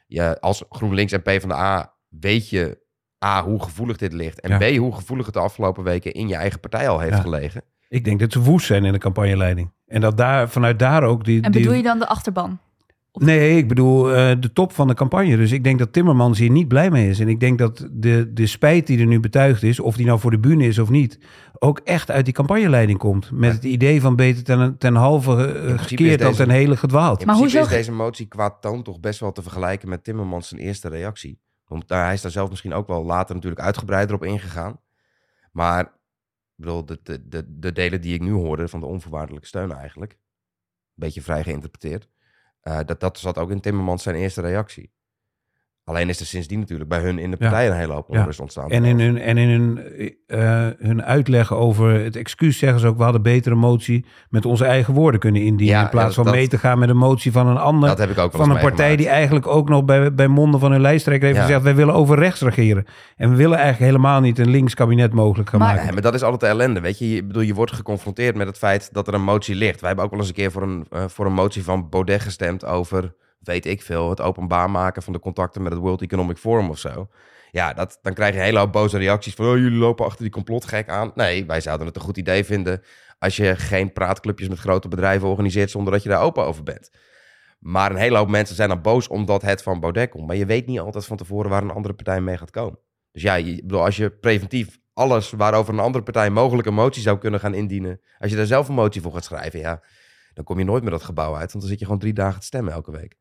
Ja, 0.06 0.32
als 0.40 0.64
GroenLinks 0.68 1.12
en 1.12 1.22
PvdA 1.22 1.94
weet 2.08 2.48
je 2.48 2.82
A, 3.24 3.42
hoe 3.44 3.62
gevoelig 3.62 3.96
dit 3.96 4.12
ligt. 4.12 4.40
En 4.40 4.50
Ja. 4.50 4.58
B, 4.58 4.76
hoe 4.76 4.94
gevoelig 4.94 5.24
het 5.26 5.34
de 5.34 5.40
afgelopen 5.40 5.84
weken 5.84 6.12
in 6.12 6.28
je 6.28 6.34
eigen 6.34 6.60
partij 6.60 6.88
al 6.88 6.98
heeft 7.00 7.14
Ja. 7.16 7.20
gelegen. 7.20 7.62
Ik 7.88 8.04
denk 8.04 8.20
dat 8.20 8.32
ze 8.32 8.40
woest 8.40 8.66
zijn 8.66 8.84
in 8.84 8.92
de 8.92 8.98
campagneleiding. 8.98 9.72
En 9.86 10.00
dat 10.00 10.16
daar, 10.16 10.48
vanuit 10.48 10.78
daar 10.78 11.02
ook 11.02 11.24
die... 11.24 11.42
En 11.42 11.50
die- 11.50 11.60
bedoel 11.60 11.76
je 11.76 11.82
dan 11.82 11.98
de 11.98 12.06
achterban? 12.06 12.58
Nee, 13.20 13.56
ik 13.56 13.68
bedoel 13.68 14.14
eh, 14.14 14.36
de 14.40 14.52
top 14.52 14.72
van 14.72 14.88
de 14.88 14.94
campagne. 14.94 15.36
Dus 15.36 15.52
ik 15.52 15.64
denk 15.64 15.78
dat 15.78 15.92
Timmermans 15.92 16.38
hier 16.38 16.50
niet 16.50 16.68
blij 16.68 16.90
mee 16.90 17.08
is. 17.08 17.20
En 17.20 17.28
ik 17.28 17.40
denk 17.40 17.58
dat 17.58 17.88
de, 17.90 18.32
de 18.32 18.46
spijt 18.46 18.86
die 18.86 18.98
er 18.98 19.06
nu 19.06 19.20
betuigd 19.20 19.62
is, 19.62 19.80
of 19.80 19.96
die 19.96 20.06
nou 20.06 20.18
voor 20.20 20.30
de 20.30 20.38
bühne 20.38 20.66
is 20.66 20.78
of 20.78 20.88
niet, 20.90 21.18
ook 21.58 21.78
echt 21.78 22.10
uit 22.10 22.24
die 22.24 22.34
campagneleiding 22.34 22.98
komt. 22.98 23.30
Met 23.30 23.52
het 23.52 23.64
idee 23.64 24.00
van 24.00 24.16
beter 24.16 24.44
ten, 24.44 24.78
ten 24.78 24.94
halve 24.94 25.52
eh, 25.52 25.78
gekeerd 25.78 26.20
dan 26.20 26.32
ten 26.34 26.50
hele 26.50 26.76
gedwaald. 26.76 27.20
In 27.20 27.26
Maar 27.26 27.36
hoezo- 27.36 27.60
is 27.60 27.68
deze 27.68 27.92
motie 27.92 28.26
qua 28.26 28.50
toon 28.50 28.82
toch 28.82 29.00
best 29.00 29.20
wel 29.20 29.32
te 29.32 29.42
vergelijken 29.42 29.88
met 29.88 30.04
Timmermans 30.04 30.48
zijn 30.48 30.60
eerste 30.60 30.88
reactie. 30.88 31.40
Want 31.66 31.88
daar, 31.88 32.04
hij 32.04 32.14
is 32.14 32.20
daar 32.22 32.30
zelf 32.30 32.50
misschien 32.50 32.72
ook 32.74 32.86
wel 32.86 33.04
later 33.04 33.34
natuurlijk 33.34 33.62
uitgebreider 33.62 34.14
op 34.14 34.24
ingegaan. 34.24 34.80
Maar 35.52 35.80
ik 35.80 35.90
bedoel, 36.56 36.84
de, 36.84 37.00
de, 37.02 37.28
de, 37.28 37.44
de 37.48 37.72
delen 37.72 38.00
die 38.00 38.14
ik 38.14 38.20
nu 38.20 38.32
hoorde 38.32 38.68
van 38.68 38.80
de 38.80 38.86
onvoorwaardelijke 38.86 39.46
steun 39.46 39.72
eigenlijk, 39.72 40.12
een 40.12 40.18
beetje 40.94 41.22
vrij 41.22 41.42
geïnterpreteerd, 41.42 42.08
eh, 42.64 42.80
dat, 42.86 43.00
dat 43.00 43.18
zat 43.18 43.38
ook 43.38 43.50
in 43.50 43.60
Timmermans 43.60 44.02
zijn 44.02 44.16
eerste 44.16 44.40
reactie. 44.40 44.92
Alleen 45.86 46.08
is 46.08 46.20
er 46.20 46.26
sindsdien 46.26 46.58
natuurlijk 46.58 46.88
bij 46.88 47.00
hun 47.00 47.18
in 47.18 47.30
de 47.30 47.36
Ja. 47.40 47.48
partij 47.48 47.68
een 47.70 47.76
hele 47.76 47.92
hoop 47.92 48.06
Ja. 48.10 48.18
onrust 48.18 48.40
ontstaan. 48.40 48.70
En 48.70 48.84
in 48.84 49.00
hun, 49.00 49.18
en 49.18 49.36
in 49.38 49.48
hun, 49.48 49.80
eh, 50.26 50.66
hun 50.78 51.02
uitleg 51.04 51.52
over 51.54 51.90
het 52.04 52.16
excuus 52.16 52.58
zeggen 52.58 52.80
ze 52.80 52.86
ook... 52.86 52.96
we 52.96 53.02
hadden 53.02 53.22
beter 53.22 53.52
een 53.52 53.58
motie 53.58 54.04
met 54.30 54.44
onze 54.46 54.64
eigen 54.64 54.94
woorden 54.94 55.20
kunnen 55.20 55.42
indienen... 55.42 55.74
Ja, 55.76 55.82
in 55.82 55.88
plaats 55.90 56.14
van 56.14 56.30
mee 56.30 56.48
te 56.48 56.58
gaan 56.58 56.78
met 56.78 56.88
een 56.88 56.96
motie 56.96 57.32
van 57.32 57.46
een 57.46 57.56
ander... 57.56 57.88
dat 57.88 57.98
heb 57.98 58.10
ik 58.10 58.18
ook 58.18 58.32
van 58.32 58.50
een 58.50 58.58
partij 58.60 58.96
die 58.96 59.08
eigenlijk 59.08 59.46
ook 59.46 59.68
nog 59.68 59.84
bij, 59.84 60.14
bij 60.14 60.28
monden 60.28 60.60
van 60.60 60.70
hun 60.72 60.80
lijsttrekker 60.80 61.28
heeft 61.28 61.40
gezegd... 61.40 61.62
wij 61.62 61.74
willen 61.74 61.94
over 61.94 62.18
rechts 62.18 62.40
regeren. 62.40 62.84
En 63.16 63.30
we 63.30 63.36
willen 63.36 63.58
eigenlijk 63.58 63.90
helemaal 63.92 64.20
niet 64.20 64.38
een 64.38 64.50
links 64.50 64.74
kabinet 64.74 65.12
mogelijk 65.12 65.48
gaan 65.48 65.58
Maar- 65.58 65.68
maken. 65.68 65.84
Nee, 65.84 65.92
maar 65.92 66.02
dat 66.02 66.14
is 66.14 66.22
altijd 66.22 66.40
de 66.40 66.46
ellende, 66.46 66.80
weet 66.80 66.98
je. 66.98 67.10
Je, 67.14 67.24
bedoel, 67.24 67.42
je 67.42 67.54
wordt 67.54 67.72
geconfronteerd 67.72 68.36
met 68.36 68.46
het 68.46 68.58
feit 68.58 68.88
dat 68.92 69.08
er 69.08 69.14
een 69.14 69.22
motie 69.24 69.54
ligt. 69.54 69.78
Wij 69.80 69.88
hebben 69.88 70.04
ook 70.04 70.10
wel 70.10 70.20
eens 70.20 70.28
een 70.28 70.34
keer 70.34 70.50
voor 70.52 70.62
een, 70.62 70.86
eh, 70.90 71.04
voor 71.06 71.26
een 71.26 71.32
motie 71.32 71.64
van 71.64 71.88
Baudet 71.88 72.20
gestemd 72.20 72.64
over, 72.64 73.14
weet 73.46 73.66
ik 73.66 73.82
veel, 73.82 74.10
het 74.10 74.20
openbaar 74.20 74.70
maken 74.70 75.02
van 75.02 75.12
de 75.12 75.18
contacten 75.18 75.62
met 75.62 75.72
het 75.72 75.80
World 75.80 76.02
Economic 76.02 76.36
Forum 76.36 76.70
of 76.70 76.78
zo. 76.78 77.08
Ja, 77.50 77.72
dat, 77.72 77.98
dan 78.02 78.14
krijg 78.14 78.32
je 78.32 78.38
een 78.38 78.44
hele 78.44 78.58
hoop 78.58 78.72
boze 78.72 78.98
reacties 78.98 79.34
van, 79.34 79.46
oh, 79.46 79.56
jullie 79.56 79.78
lopen 79.78 80.04
achter 80.04 80.22
die 80.22 80.32
complotgek 80.32 80.88
aan. 80.88 81.12
Nee, 81.14 81.46
wij 81.46 81.60
zouden 81.60 81.86
het 81.86 81.96
een 81.96 82.02
goed 82.02 82.16
idee 82.16 82.44
vinden 82.44 82.82
als 83.18 83.36
je 83.36 83.56
geen 83.56 83.92
praatclubjes 83.92 84.48
met 84.48 84.58
grote 84.58 84.88
bedrijven 84.88 85.28
organiseert 85.28 85.70
zonder 85.70 85.92
dat 85.92 86.02
je 86.02 86.08
daar 86.08 86.22
open 86.22 86.44
over 86.44 86.62
bent. 86.62 86.90
Maar 87.58 87.90
een 87.90 87.96
hele 87.96 88.16
hoop 88.16 88.28
mensen 88.28 88.56
zijn 88.56 88.68
dan 88.68 88.82
boos 88.82 89.08
omdat 89.08 89.42
het 89.42 89.62
van 89.62 89.80
Baudet 89.80 90.10
komt. 90.10 90.26
Maar 90.26 90.36
je 90.36 90.46
weet 90.46 90.66
niet 90.66 90.80
altijd 90.80 91.06
van 91.06 91.16
tevoren 91.16 91.50
waar 91.50 91.62
een 91.62 91.70
andere 91.70 91.94
partij 91.94 92.20
mee 92.20 92.36
gaat 92.36 92.50
komen. 92.50 92.78
Dus 93.12 93.22
ja, 93.22 93.42
bedoel, 93.42 93.84
als 93.84 93.96
je 93.96 94.10
preventief 94.10 94.78
alles 94.92 95.30
waarover 95.30 95.74
een 95.74 95.80
andere 95.80 96.04
partij 96.04 96.30
mogelijk 96.30 96.68
een 96.68 96.74
motie 96.74 97.02
zou 97.02 97.18
kunnen 97.18 97.40
gaan 97.40 97.54
indienen. 97.54 98.00
Als 98.18 98.30
je 98.30 98.36
daar 98.36 98.46
zelf 98.46 98.68
een 98.68 98.74
motie 98.74 99.02
voor 99.02 99.12
gaat 99.12 99.24
schrijven, 99.24 99.60
ja, 99.60 99.82
dan 100.34 100.44
kom 100.44 100.58
je 100.58 100.64
nooit 100.64 100.82
meer 100.82 100.90
dat 100.90 101.02
gebouw 101.02 101.34
uit. 101.36 101.52
Want 101.52 101.60
dan 101.60 101.70
zit 101.70 101.78
je 101.78 101.84
gewoon 101.84 102.00
drie 102.00 102.12
dagen 102.12 102.40
te 102.40 102.46
stemmen 102.46 102.72
elke 102.72 102.90
week. 102.90 103.16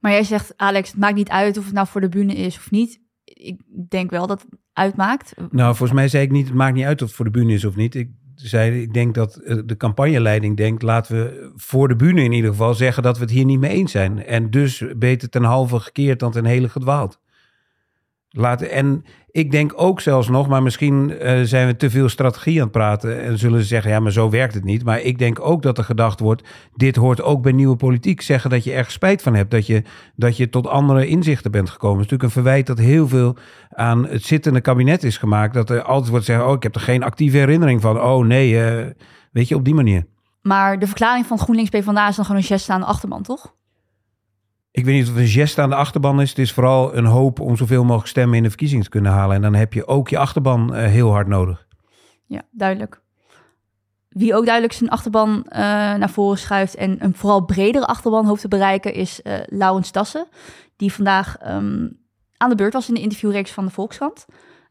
Maar 0.00 0.12
jij 0.12 0.24
zegt, 0.24 0.52
Alex, 0.56 0.90
het 0.90 0.98
maakt 0.98 1.14
niet 1.14 1.28
uit 1.28 1.58
of 1.58 1.64
het 1.64 1.74
nou 1.74 1.86
voor 1.86 2.00
de 2.00 2.08
bühne 2.08 2.34
is 2.34 2.56
of 2.56 2.70
niet. 2.70 3.00
Ik 3.24 3.60
denk 3.88 4.10
wel 4.10 4.26
dat 4.26 4.42
het 4.42 4.60
uitmaakt. 4.72 5.34
Nou, 5.50 5.76
volgens 5.76 5.98
mij 5.98 6.08
zei 6.08 6.24
ik 6.24 6.30
niet, 6.30 6.46
het 6.46 6.54
maakt 6.54 6.74
niet 6.74 6.84
uit 6.84 7.02
of 7.02 7.06
het 7.06 7.16
voor 7.16 7.24
de 7.24 7.30
bühne 7.30 7.52
is 7.52 7.64
of 7.64 7.76
niet. 7.76 7.94
Ik 7.94 8.10
zei, 8.34 8.82
ik 8.82 8.92
denk 8.92 9.14
dat 9.14 9.36
eh, 9.36 9.58
de 9.64 9.76
campagneleiding 9.76 10.56
denkt, 10.56 10.82
laten 10.82 11.16
we 11.16 11.52
voor 11.56 11.88
de 11.88 11.96
bühne 11.96 12.22
in 12.22 12.32
ieder 12.32 12.50
geval 12.50 12.74
zeggen 12.74 13.02
dat 13.02 13.16
we 13.16 13.22
het 13.22 13.32
hier 13.32 13.44
niet 13.44 13.60
mee 13.60 13.70
eens 13.70 13.92
zijn. 13.92 14.24
En 14.24 14.50
dus 14.50 14.84
beter 14.96 15.28
ten 15.28 15.44
halve 15.44 15.80
gekeerd 15.80 16.18
dan 16.18 16.32
ten 16.32 16.44
hele 16.44 16.68
gedwaald. 16.68 17.20
Laten, 18.32 18.70
en 18.70 19.04
ik 19.30 19.50
denk 19.50 19.72
ook 19.76 20.00
zelfs 20.00 20.28
nog, 20.28 20.48
maar 20.48 20.62
misschien 20.62 21.18
eh, 21.18 21.40
zijn 21.42 21.66
we 21.66 21.76
te 21.76 21.90
veel 21.90 22.08
strategie 22.08 22.56
aan 22.56 22.62
het 22.62 22.72
praten 22.72 23.22
en 23.22 23.38
zullen 23.38 23.60
ze 23.60 23.66
zeggen, 23.66 23.90
ja, 23.90 24.00
maar 24.00 24.12
zo 24.12 24.30
werkt 24.30 24.54
het 24.54 24.64
niet. 24.64 24.84
Maar 24.84 25.00
ik 25.00 25.18
denk 25.18 25.40
ook 25.40 25.62
dat 25.62 25.78
er 25.78 25.84
gedacht 25.84 26.20
wordt, 26.20 26.48
dit 26.74 26.96
hoort 26.96 27.22
ook 27.22 27.42
bij 27.42 27.52
nieuwe 27.52 27.76
politiek. 27.76 28.20
Zeggen 28.20 28.50
dat 28.50 28.64
je 28.64 28.72
erg 28.72 28.90
spijt 28.90 29.22
van 29.22 29.34
hebt, 29.34 29.50
dat 29.50 29.66
je, 29.66 29.82
dat 30.16 30.36
je 30.36 30.48
tot 30.48 30.66
andere 30.66 31.06
inzichten 31.06 31.50
bent 31.50 31.70
gekomen. 31.70 32.02
Het 32.02 32.04
is 32.04 32.10
natuurlijk 32.10 32.36
een 32.36 32.42
verwijt 32.42 32.66
dat 32.66 32.78
heel 32.78 33.08
veel 33.08 33.36
aan 33.70 34.06
het 34.06 34.24
zittende 34.24 34.60
kabinet 34.60 35.04
is 35.04 35.18
gemaakt. 35.18 35.54
Dat 35.54 35.70
er 35.70 35.82
altijd 35.82 36.10
wordt 36.10 36.24
zeggen, 36.24 36.46
oh, 36.46 36.52
ik 36.52 36.62
heb 36.62 36.74
er 36.74 36.80
geen 36.80 37.02
actieve 37.02 37.36
herinnering 37.36 37.80
van. 37.80 38.00
Oh 38.00 38.26
nee, 38.26 38.64
eh, 38.64 38.86
weet 39.32 39.48
je, 39.48 39.54
op 39.54 39.64
die 39.64 39.74
manier. 39.74 40.06
Maar 40.42 40.78
de 40.78 40.86
verklaring 40.86 41.26
van 41.26 41.38
GroenLinks 41.38 41.70
PvdA 41.70 42.08
is 42.08 42.16
dan 42.16 42.24
gewoon 42.24 42.40
een 42.40 42.46
gest 42.46 42.70
aan 42.70 42.80
de 42.80 42.86
achterban, 42.86 43.22
toch? 43.22 43.54
Ik 44.72 44.84
weet 44.84 44.94
niet 44.94 45.08
of 45.08 45.14
het 45.14 45.22
een 45.22 45.28
geste 45.28 45.60
aan 45.60 45.68
de 45.68 45.74
achterban 45.74 46.20
is. 46.20 46.28
Het 46.28 46.38
is 46.38 46.52
vooral 46.52 46.96
een 46.96 47.04
hoop 47.04 47.40
om 47.40 47.56
zoveel 47.56 47.84
mogelijk 47.84 48.08
stemmen 48.08 48.36
in 48.36 48.42
de 48.42 48.48
verkiezingen 48.48 48.84
te 48.84 48.90
kunnen 48.90 49.12
halen. 49.12 49.36
En 49.36 49.42
dan 49.42 49.54
heb 49.54 49.72
je 49.72 49.86
ook 49.86 50.08
je 50.08 50.18
achterban 50.18 50.74
eh, 50.74 50.86
heel 50.86 51.10
hard 51.10 51.26
nodig. 51.26 51.66
Ja, 52.26 52.42
duidelijk. 52.50 53.00
Wie 54.08 54.34
ook 54.34 54.44
duidelijk 54.44 54.74
zijn 54.74 54.90
achterban 54.90 55.44
eh, 55.44 55.60
naar 55.94 56.10
voren 56.10 56.38
schuift 56.38 56.74
en 56.74 57.04
een 57.04 57.14
vooral 57.14 57.44
bredere 57.44 57.86
achterban 57.86 58.26
hoopt 58.26 58.40
te 58.40 58.48
bereiken, 58.48 58.94
is 58.94 59.22
eh 59.22 59.34
Laurens 59.46 59.92
Dassen. 59.92 60.26
Die 60.76 60.92
vandaag 60.92 61.36
ehm, 61.36 61.88
aan 62.36 62.48
de 62.48 62.54
beurt 62.54 62.72
was 62.72 62.88
in 62.88 62.94
de 62.94 63.00
interviewreeks 63.00 63.50
van 63.50 63.64
de 63.64 63.70
Volkskrant. 63.70 64.26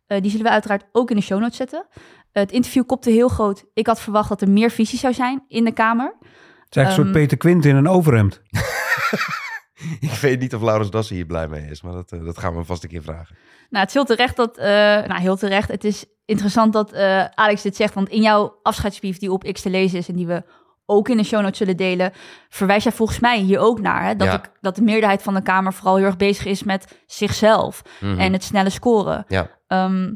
Die 0.08 0.32
zullen 0.32 0.46
we 0.46 0.52
uiteraard 0.52 0.86
ook 0.92 1.10
in 1.10 1.16
de 1.16 1.22
show 1.22 1.40
notes 1.40 1.58
zetten. 1.58 1.86
het 2.32 2.52
interview 2.52 2.86
kopte 2.86 3.10
heel 3.10 3.28
groot. 3.28 3.66
Ik 3.74 3.88
had 3.88 4.02
verwacht 4.02 4.30
dat 4.30 4.42
er 4.42 4.50
meer 4.50 4.72
visie 4.72 5.00
zou 5.00 5.14
zijn 5.14 5.44
in 5.48 5.64
de 5.64 5.72
Kamer. 5.72 6.16
Het 6.20 6.28
is 6.70 6.76
eigenlijk 6.76 6.88
een 6.88 6.94
soort 6.94 7.08
Ehm, 7.08 7.14
Peter 7.14 7.38
Quint 7.38 7.66
in 7.66 7.76
een 7.76 7.88
overhemd. 7.88 8.42
Ik 10.00 10.12
weet 10.12 10.40
niet 10.40 10.56
of 10.56 10.62
Laurens 10.62 10.90
Dassen 10.90 11.16
hier 11.16 11.26
blij 11.26 11.48
mee 11.48 11.70
is, 11.70 11.82
maar 11.82 11.94
dat, 11.94 12.12
eh, 12.12 12.24
dat 12.26 12.38
gaan 12.38 12.50
we 12.50 12.56
hem 12.56 12.66
vast 12.66 12.84
een 12.84 12.90
keer 12.90 13.02
vragen. 13.04 13.36
Nou, 13.70 13.80
het 13.86 13.88
is 13.88 13.94
heel 13.94 14.06
terecht 14.16 14.36
dat, 14.36 14.58
eh, 14.58 14.68
nou 15.08 15.20
heel 15.20 15.38
terecht. 15.38 15.70
Het 15.72 15.84
is 15.84 16.06
interessant 16.26 16.74
dat 16.74 16.92
eh, 16.92 17.26
Alex 17.26 17.62
dit 17.62 17.76
zegt, 17.76 17.94
want 17.94 18.10
in 18.10 18.22
jouw 18.22 18.60
afscheidsbrief 18.64 19.18
die 19.18 19.32
op 19.32 19.44
X 19.54 19.62
te 19.62 19.70
lezen 19.70 19.98
is 19.98 20.10
en 20.10 20.16
die 20.16 20.28
we 20.28 20.44
ook 20.86 21.10
in 21.10 21.18
de 21.18 21.24
show 21.24 21.42
notes 21.42 21.58
zullen 21.58 21.78
delen, 21.78 22.12
verwijs 22.50 22.84
jij 22.84 22.92
volgens 22.92 23.20
mij 23.20 23.40
hier 23.40 23.60
ook 23.60 23.82
naar. 23.82 24.04
Hè? 24.04 24.16
Dat, 24.16 24.28
Ja. 24.28 24.34
ik, 24.34 24.52
dat 24.62 24.76
de 24.76 24.82
meerderheid 24.82 25.22
van 25.22 25.34
de 25.34 25.42
Kamer 25.42 25.74
vooral 25.74 25.96
heel 25.96 26.06
erg 26.06 26.18
bezig 26.18 26.46
is 26.46 26.64
met 26.64 26.98
zichzelf 27.06 27.82
Mhm. 28.00 28.20
en 28.20 28.34
het 28.34 28.44
snelle 28.44 28.70
scoren. 28.70 29.26
Ja. 29.28 29.50
Ehm, 29.68 30.14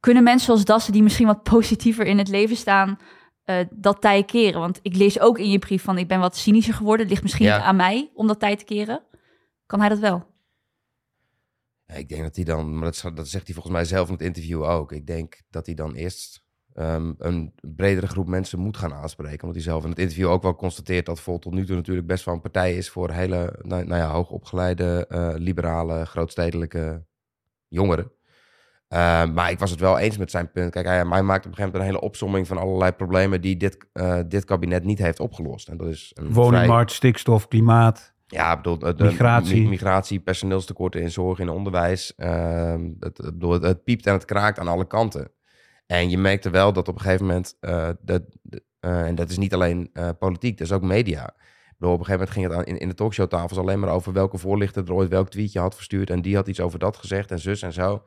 kunnen 0.00 0.22
mensen 0.22 0.46
zoals 0.46 0.64
Dassen, 0.64 0.92
die 0.92 1.02
misschien 1.02 1.26
wat 1.26 1.42
positiever 1.42 2.06
in 2.06 2.18
het 2.18 2.28
leven 2.28 2.56
staan, 2.56 2.98
eh, 3.48 3.64
dat 3.70 4.00
tij 4.00 4.24
keren? 4.24 4.60
Want 4.60 4.78
ik 4.82 4.96
lees 4.96 5.20
ook 5.20 5.38
in 5.38 5.50
je 5.50 5.58
brief 5.58 5.82
van, 5.82 5.98
ik 5.98 6.08
ben 6.08 6.20
wat 6.20 6.36
cynischer 6.36 6.74
geworden. 6.74 7.00
Het 7.00 7.10
ligt 7.10 7.22
misschien 7.22 7.46
Ja. 7.46 7.62
aan 7.62 7.76
mij 7.76 8.10
om 8.14 8.26
dat 8.26 8.40
tij 8.40 8.56
te 8.56 8.64
keren. 8.64 9.02
Kan 9.66 9.80
hij 9.80 9.88
dat 9.88 9.98
wel? 9.98 10.26
Ja, 11.86 11.94
ik 11.94 12.08
denk 12.08 12.22
dat 12.22 12.36
hij 12.36 12.44
dan, 12.44 12.78
maar 12.78 12.92
dat, 13.14 13.28
zegt 13.28 13.46
hij 13.46 13.54
volgens 13.54 13.74
mij 13.74 13.84
zelf 13.84 14.06
in 14.06 14.12
het 14.12 14.22
interview 14.22 14.62
ook. 14.62 14.92
Ik 14.92 15.06
denk 15.06 15.40
dat 15.50 15.66
hij 15.66 15.74
dan 15.74 15.94
eerst 15.94 16.44
ehm, 16.74 17.12
een 17.18 17.54
bredere 17.60 18.06
groep 18.06 18.26
mensen 18.26 18.58
moet 18.58 18.76
gaan 18.76 18.94
aanspreken. 18.94 19.40
Omdat 19.40 19.54
hij 19.62 19.72
zelf 19.72 19.84
in 19.84 19.90
het 19.90 19.98
interview 19.98 20.28
ook 20.28 20.42
wel 20.42 20.54
constateert 20.54 21.06
dat 21.06 21.20
Volt 21.20 21.42
tot 21.42 21.52
nu 21.52 21.66
toe 21.66 21.76
natuurlijk 21.76 22.06
best 22.06 22.24
wel 22.24 22.34
een 22.34 22.40
partij 22.40 22.76
is 22.76 22.90
voor 22.90 23.10
hele 23.10 23.58
nou, 23.62 23.84
nou 23.84 24.00
ja, 24.00 24.10
hoogopgeleide, 24.10 25.06
eh, 25.08 25.32
liberale, 25.34 26.04
grootstedelijke 26.06 27.06
jongeren. 27.68 28.12
Uh, 28.88 29.24
maar 29.24 29.50
ik 29.50 29.58
was 29.58 29.70
het 29.70 29.80
wel 29.80 29.98
eens 29.98 30.16
met 30.16 30.30
zijn 30.30 30.50
punt. 30.50 30.70
Kijk, 30.70 30.86
hij, 30.86 30.96
hij 30.96 31.22
maakt 31.22 31.46
op 31.46 31.50
een 31.50 31.56
gegeven 31.56 31.64
moment 31.64 31.74
een 31.74 31.82
hele 31.82 32.00
opsomming 32.00 32.46
van 32.46 32.58
allerlei 32.58 32.92
problemen 32.92 33.40
die 33.40 33.56
dit, 33.56 33.86
uh, 33.92 34.18
dit 34.28 34.44
kabinet 34.44 34.84
niet 34.84 34.98
heeft 34.98 35.20
opgelost. 35.20 35.68
En 35.68 35.76
dat 35.76 35.86
is 35.86 36.10
een 36.14 36.32
Woningmarkt, 36.32 36.92
vrij... 36.92 37.10
stikstof, 37.10 37.48
klimaat. 37.48 38.14
Ja, 38.26 38.56
bedoel, 38.56 38.78
de, 38.78 38.94
migratie. 38.98 39.68
migratie, 39.68 40.20
personeelstekorten 40.20 41.00
in 41.00 41.10
zorg 41.10 41.38
en 41.38 41.48
onderwijs. 41.48 42.12
Uh, 42.16 42.74
het, 43.00 43.16
bedoel, 43.16 43.52
het, 43.52 43.62
het, 43.62 43.84
piept 43.84 44.06
en 44.06 44.12
het 44.12 44.24
kraakt 44.24 44.58
aan 44.58 44.68
alle 44.68 44.86
kanten. 44.86 45.30
En 45.86 46.10
je 46.10 46.18
merkte 46.18 46.50
wel 46.50 46.72
dat 46.72 46.88
op 46.88 46.94
een 46.94 47.00
gegeven 47.00 47.26
moment, 47.26 47.56
de, 47.60 48.24
de, 48.42 48.62
en 48.80 49.14
dat 49.14 49.30
is 49.30 49.38
niet 49.38 49.54
alleen 49.54 49.92
politiek, 50.18 50.58
dat 50.58 50.66
is 50.66 50.72
ook 50.72 50.82
media. 50.82 51.34
Bedoel, 51.78 51.94
op 51.94 52.00
een 52.00 52.04
gegeven 52.04 52.28
moment 52.28 52.30
ging 52.30 52.46
het 52.46 52.54
aan, 52.54 52.74
in, 52.74 52.80
in 52.80 52.88
de 52.88 52.94
talkshowtafels 52.94 53.58
alleen 53.58 53.80
maar 53.80 53.90
over 53.90 54.12
welke 54.12 54.38
voorlichter 54.38 54.84
er 54.84 54.92
ooit 54.92 55.08
welk 55.08 55.28
tweetje 55.28 55.60
had 55.60 55.74
verstuurd. 55.74 56.10
En 56.10 56.22
die 56.22 56.36
had 56.36 56.48
iets 56.48 56.60
over 56.60 56.78
dat 56.78 56.96
gezegd 56.96 57.30
en 57.30 57.38
zus 57.38 57.62
en 57.62 57.72
zo. 57.72 58.02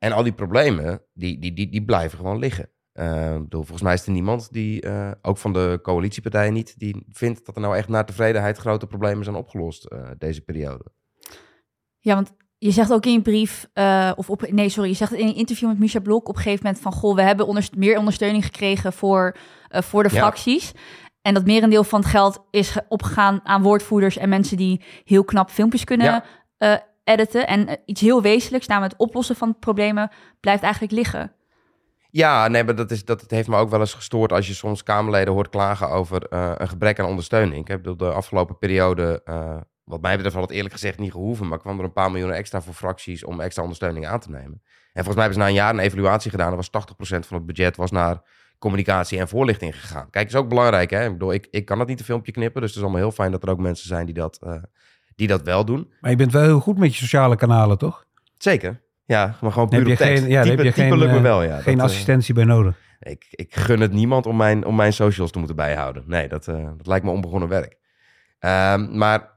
En 0.00 0.12
al 0.12 0.22
die 0.22 0.32
problemen, 0.32 1.02
die, 1.12 1.38
die, 1.38 1.52
die, 1.52 1.70
die 1.70 1.84
blijven 1.84 2.18
gewoon 2.18 2.38
liggen. 2.38 2.70
Uh, 2.92 3.32
bedoel, 3.32 3.62
volgens 3.62 3.82
mij 3.82 3.94
is 3.94 4.06
er 4.06 4.12
niemand 4.12 4.52
die, 4.52 4.86
uh, 4.86 5.10
ook 5.22 5.38
van 5.38 5.52
de 5.52 5.78
coalitiepartijen 5.82 6.52
niet, 6.52 6.78
die 6.78 7.06
vindt 7.10 7.46
dat 7.46 7.54
er 7.54 7.60
nou 7.60 7.76
echt 7.76 7.88
naar 7.88 8.06
tevredenheid 8.06 8.58
grote 8.58 8.86
problemen 8.86 9.24
zijn 9.24 9.36
opgelost 9.36 9.86
uh, 9.92 10.10
deze 10.18 10.40
periode. 10.40 10.84
Ja, 11.98 12.14
want 12.14 12.32
je 12.58 12.70
zegt 12.70 12.92
ook 12.92 13.06
in 13.06 13.12
je 13.12 13.22
brief, 13.22 13.68
of 14.16 14.30
op, 14.30 14.50
nee, 14.50 14.68
sorry, 14.68 14.88
je 14.88 14.94
zegt 14.94 15.12
in 15.12 15.26
een 15.26 15.34
interview 15.34 15.68
met 15.68 15.78
Micha 15.78 16.00
Blok 16.00 16.28
op 16.28 16.36
een 16.36 16.42
gegeven 16.42 16.64
moment 16.64 16.82
van, 16.82 16.92
goh, 16.92 17.14
we 17.14 17.22
hebben 17.22 17.46
onderst 17.46 17.76
meer 17.76 17.98
ondersteuning 17.98 18.44
gekregen 18.44 18.92
voor, 18.92 19.36
voor 19.68 20.02
de 20.02 20.10
fracties. 20.10 20.72
En 21.22 21.34
dat 21.34 21.44
merendeel 21.44 21.84
van 21.84 22.00
het 22.00 22.08
geld 22.08 22.44
is 22.50 22.76
opgegaan 22.88 23.40
aan 23.44 23.62
woordvoerders 23.62 24.16
en 24.16 24.28
mensen 24.28 24.56
die 24.56 24.82
heel 25.04 25.24
knap 25.24 25.50
filmpjes 25.50 25.84
kunnen 25.84 26.06
ja 26.58 26.88
editen. 27.10 27.46
En 27.46 27.78
iets 27.84 28.00
heel 28.00 28.22
wezenlijks, 28.22 28.66
namelijk 28.66 28.92
het 28.92 29.08
oplossen 29.08 29.36
van 29.36 29.58
problemen, 29.58 30.10
blijft 30.40 30.62
eigenlijk 30.62 30.92
liggen. 30.92 31.32
Ja, 32.10 32.48
nee, 32.48 32.64
maar 32.64 32.74
dat, 32.74 32.90
is, 32.90 33.04
dat 33.04 33.24
heeft 33.26 33.48
me 33.48 33.56
ook 33.56 33.70
wel 33.70 33.80
eens 33.80 33.94
gestoord 33.94 34.32
als 34.32 34.46
je 34.46 34.54
soms 34.54 34.82
Kamerleden 34.82 35.32
hoort 35.32 35.48
klagen 35.48 35.88
over 35.88 36.26
uh, 36.30 36.52
een 36.56 36.68
gebrek 36.68 36.98
aan 36.98 37.06
ondersteuning. 37.06 37.60
Ik 37.60 37.68
heb 37.68 37.98
de 37.98 38.12
afgelopen 38.12 38.58
periode, 38.58 39.20
uh, 39.24 39.56
wat 39.84 40.00
mij 40.00 40.14
betreft 40.14 40.34
had 40.34 40.44
het 40.44 40.52
eerlijk 40.52 40.74
gezegd 40.74 40.98
niet 40.98 41.12
gehoeven, 41.12 41.48
maar 41.48 41.58
kwam 41.58 41.78
er 41.78 41.84
een 41.84 41.92
paar 41.92 42.10
miljoen 42.10 42.32
extra 42.32 42.60
voor 42.60 42.74
fracties 42.74 43.24
om 43.24 43.40
extra 43.40 43.62
ondersteuning 43.62 44.06
aan 44.06 44.20
te 44.20 44.30
nemen. 44.30 44.62
En 44.92 45.04
volgens 45.04 45.14
mij 45.14 45.24
hebben 45.24 45.34
ze 45.34 45.38
na 45.40 45.46
een 45.46 45.64
jaar 45.64 45.74
een 45.74 45.90
evaluatie 45.90 46.30
gedaan. 46.30 46.50
Er 46.50 46.56
was 46.56 46.70
80% 46.70 46.70
van 47.00 47.36
het 47.36 47.46
budget 47.46 47.76
was 47.76 47.90
naar 47.90 48.22
communicatie 48.58 49.18
en 49.18 49.28
voorlichting 49.28 49.80
gegaan. 49.80 50.10
Kijk, 50.10 50.28
is 50.28 50.34
ook 50.34 50.48
belangrijk. 50.48 50.90
Hè? 50.90 51.04
Ik 51.04 51.12
bedoel, 51.12 51.32
ik, 51.32 51.48
ik 51.50 51.64
kan 51.64 51.78
dat 51.78 51.86
niet 51.86 51.98
een 51.98 52.04
filmpje 52.04 52.32
knippen, 52.32 52.60
dus 52.60 52.70
het 52.70 52.78
is 52.78 52.84
allemaal 52.84 53.02
heel 53.02 53.12
fijn 53.12 53.30
dat 53.30 53.42
er 53.42 53.50
ook 53.50 53.58
mensen 53.58 53.88
zijn 53.88 54.06
die 54.06 54.14
dat, 54.14 54.38
die 55.20 55.28
dat 55.28 55.42
wel 55.42 55.64
doen. 55.64 55.90
Maar 56.00 56.10
je 56.10 56.16
bent 56.16 56.32
wel 56.32 56.42
heel 56.42 56.60
goed 56.60 56.78
met 56.78 56.92
je 56.92 57.00
sociale 57.00 57.36
kanalen, 57.36 57.78
toch? 57.78 58.04
Zeker. 58.38 58.82
Ja, 59.04 59.36
maar 59.40 59.52
gewoon 59.52 59.68
puur 59.68 59.78
heb 59.78 59.86
je 59.86 59.92
op 59.92 59.98
tekst. 59.98 60.22
Geen, 60.22 60.32
ja, 60.32 60.42
type, 60.42 60.54
heb 60.56 60.64
je 60.64 60.72
geen, 60.72 60.98
lukt 60.98 61.10
me 61.10 61.16
uh, 61.16 61.22
wel, 61.22 61.42
ja. 61.42 61.60
geen 61.60 61.76
Dat, 61.76 61.86
uh, 61.86 61.90
assistentie 61.90 62.34
bij 62.34 62.44
nodig. 62.44 62.78
ik, 63.00 63.26
ik 63.30 63.54
gun 63.54 63.80
het 63.80 63.92
niemand 63.92 64.26
om 64.26 64.36
mijn, 64.36 64.64
om 64.64 64.76
mijn 64.76 64.92
socials 64.92 65.30
te 65.30 65.38
moeten 65.38 65.56
bijhouden. 65.56 66.02
Nee, 66.06 66.28
dat, 66.28 66.46
uh, 66.46 66.68
dat 66.76 66.86
lijkt 66.86 67.04
me 67.04 67.10
onbegonnen 67.10 67.48
werk. 67.48 67.76
Um, 68.40 68.98
maar 68.98 69.30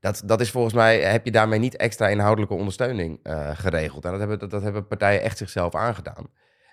dat, 0.00 0.22
dat 0.24 0.40
is 0.40 0.50
volgens 0.50 0.74
mij, 0.74 1.00
heb 1.00 1.24
je 1.24 1.30
daarmee 1.30 1.58
niet 1.58 1.76
extra 1.76 2.08
inhoudelijke 2.08 2.54
ondersteuning 2.54 3.20
uh, 3.22 3.50
geregeld. 3.52 4.04
En 4.04 4.10
dat 4.10 4.20
hebben, 4.20 4.38
dat, 4.38 4.50
dat 4.50 4.62
hebben 4.62 4.86
partijen 4.86 5.22
echt 5.22 5.38
zichzelf 5.38 5.74
aangedaan. 5.74 6.26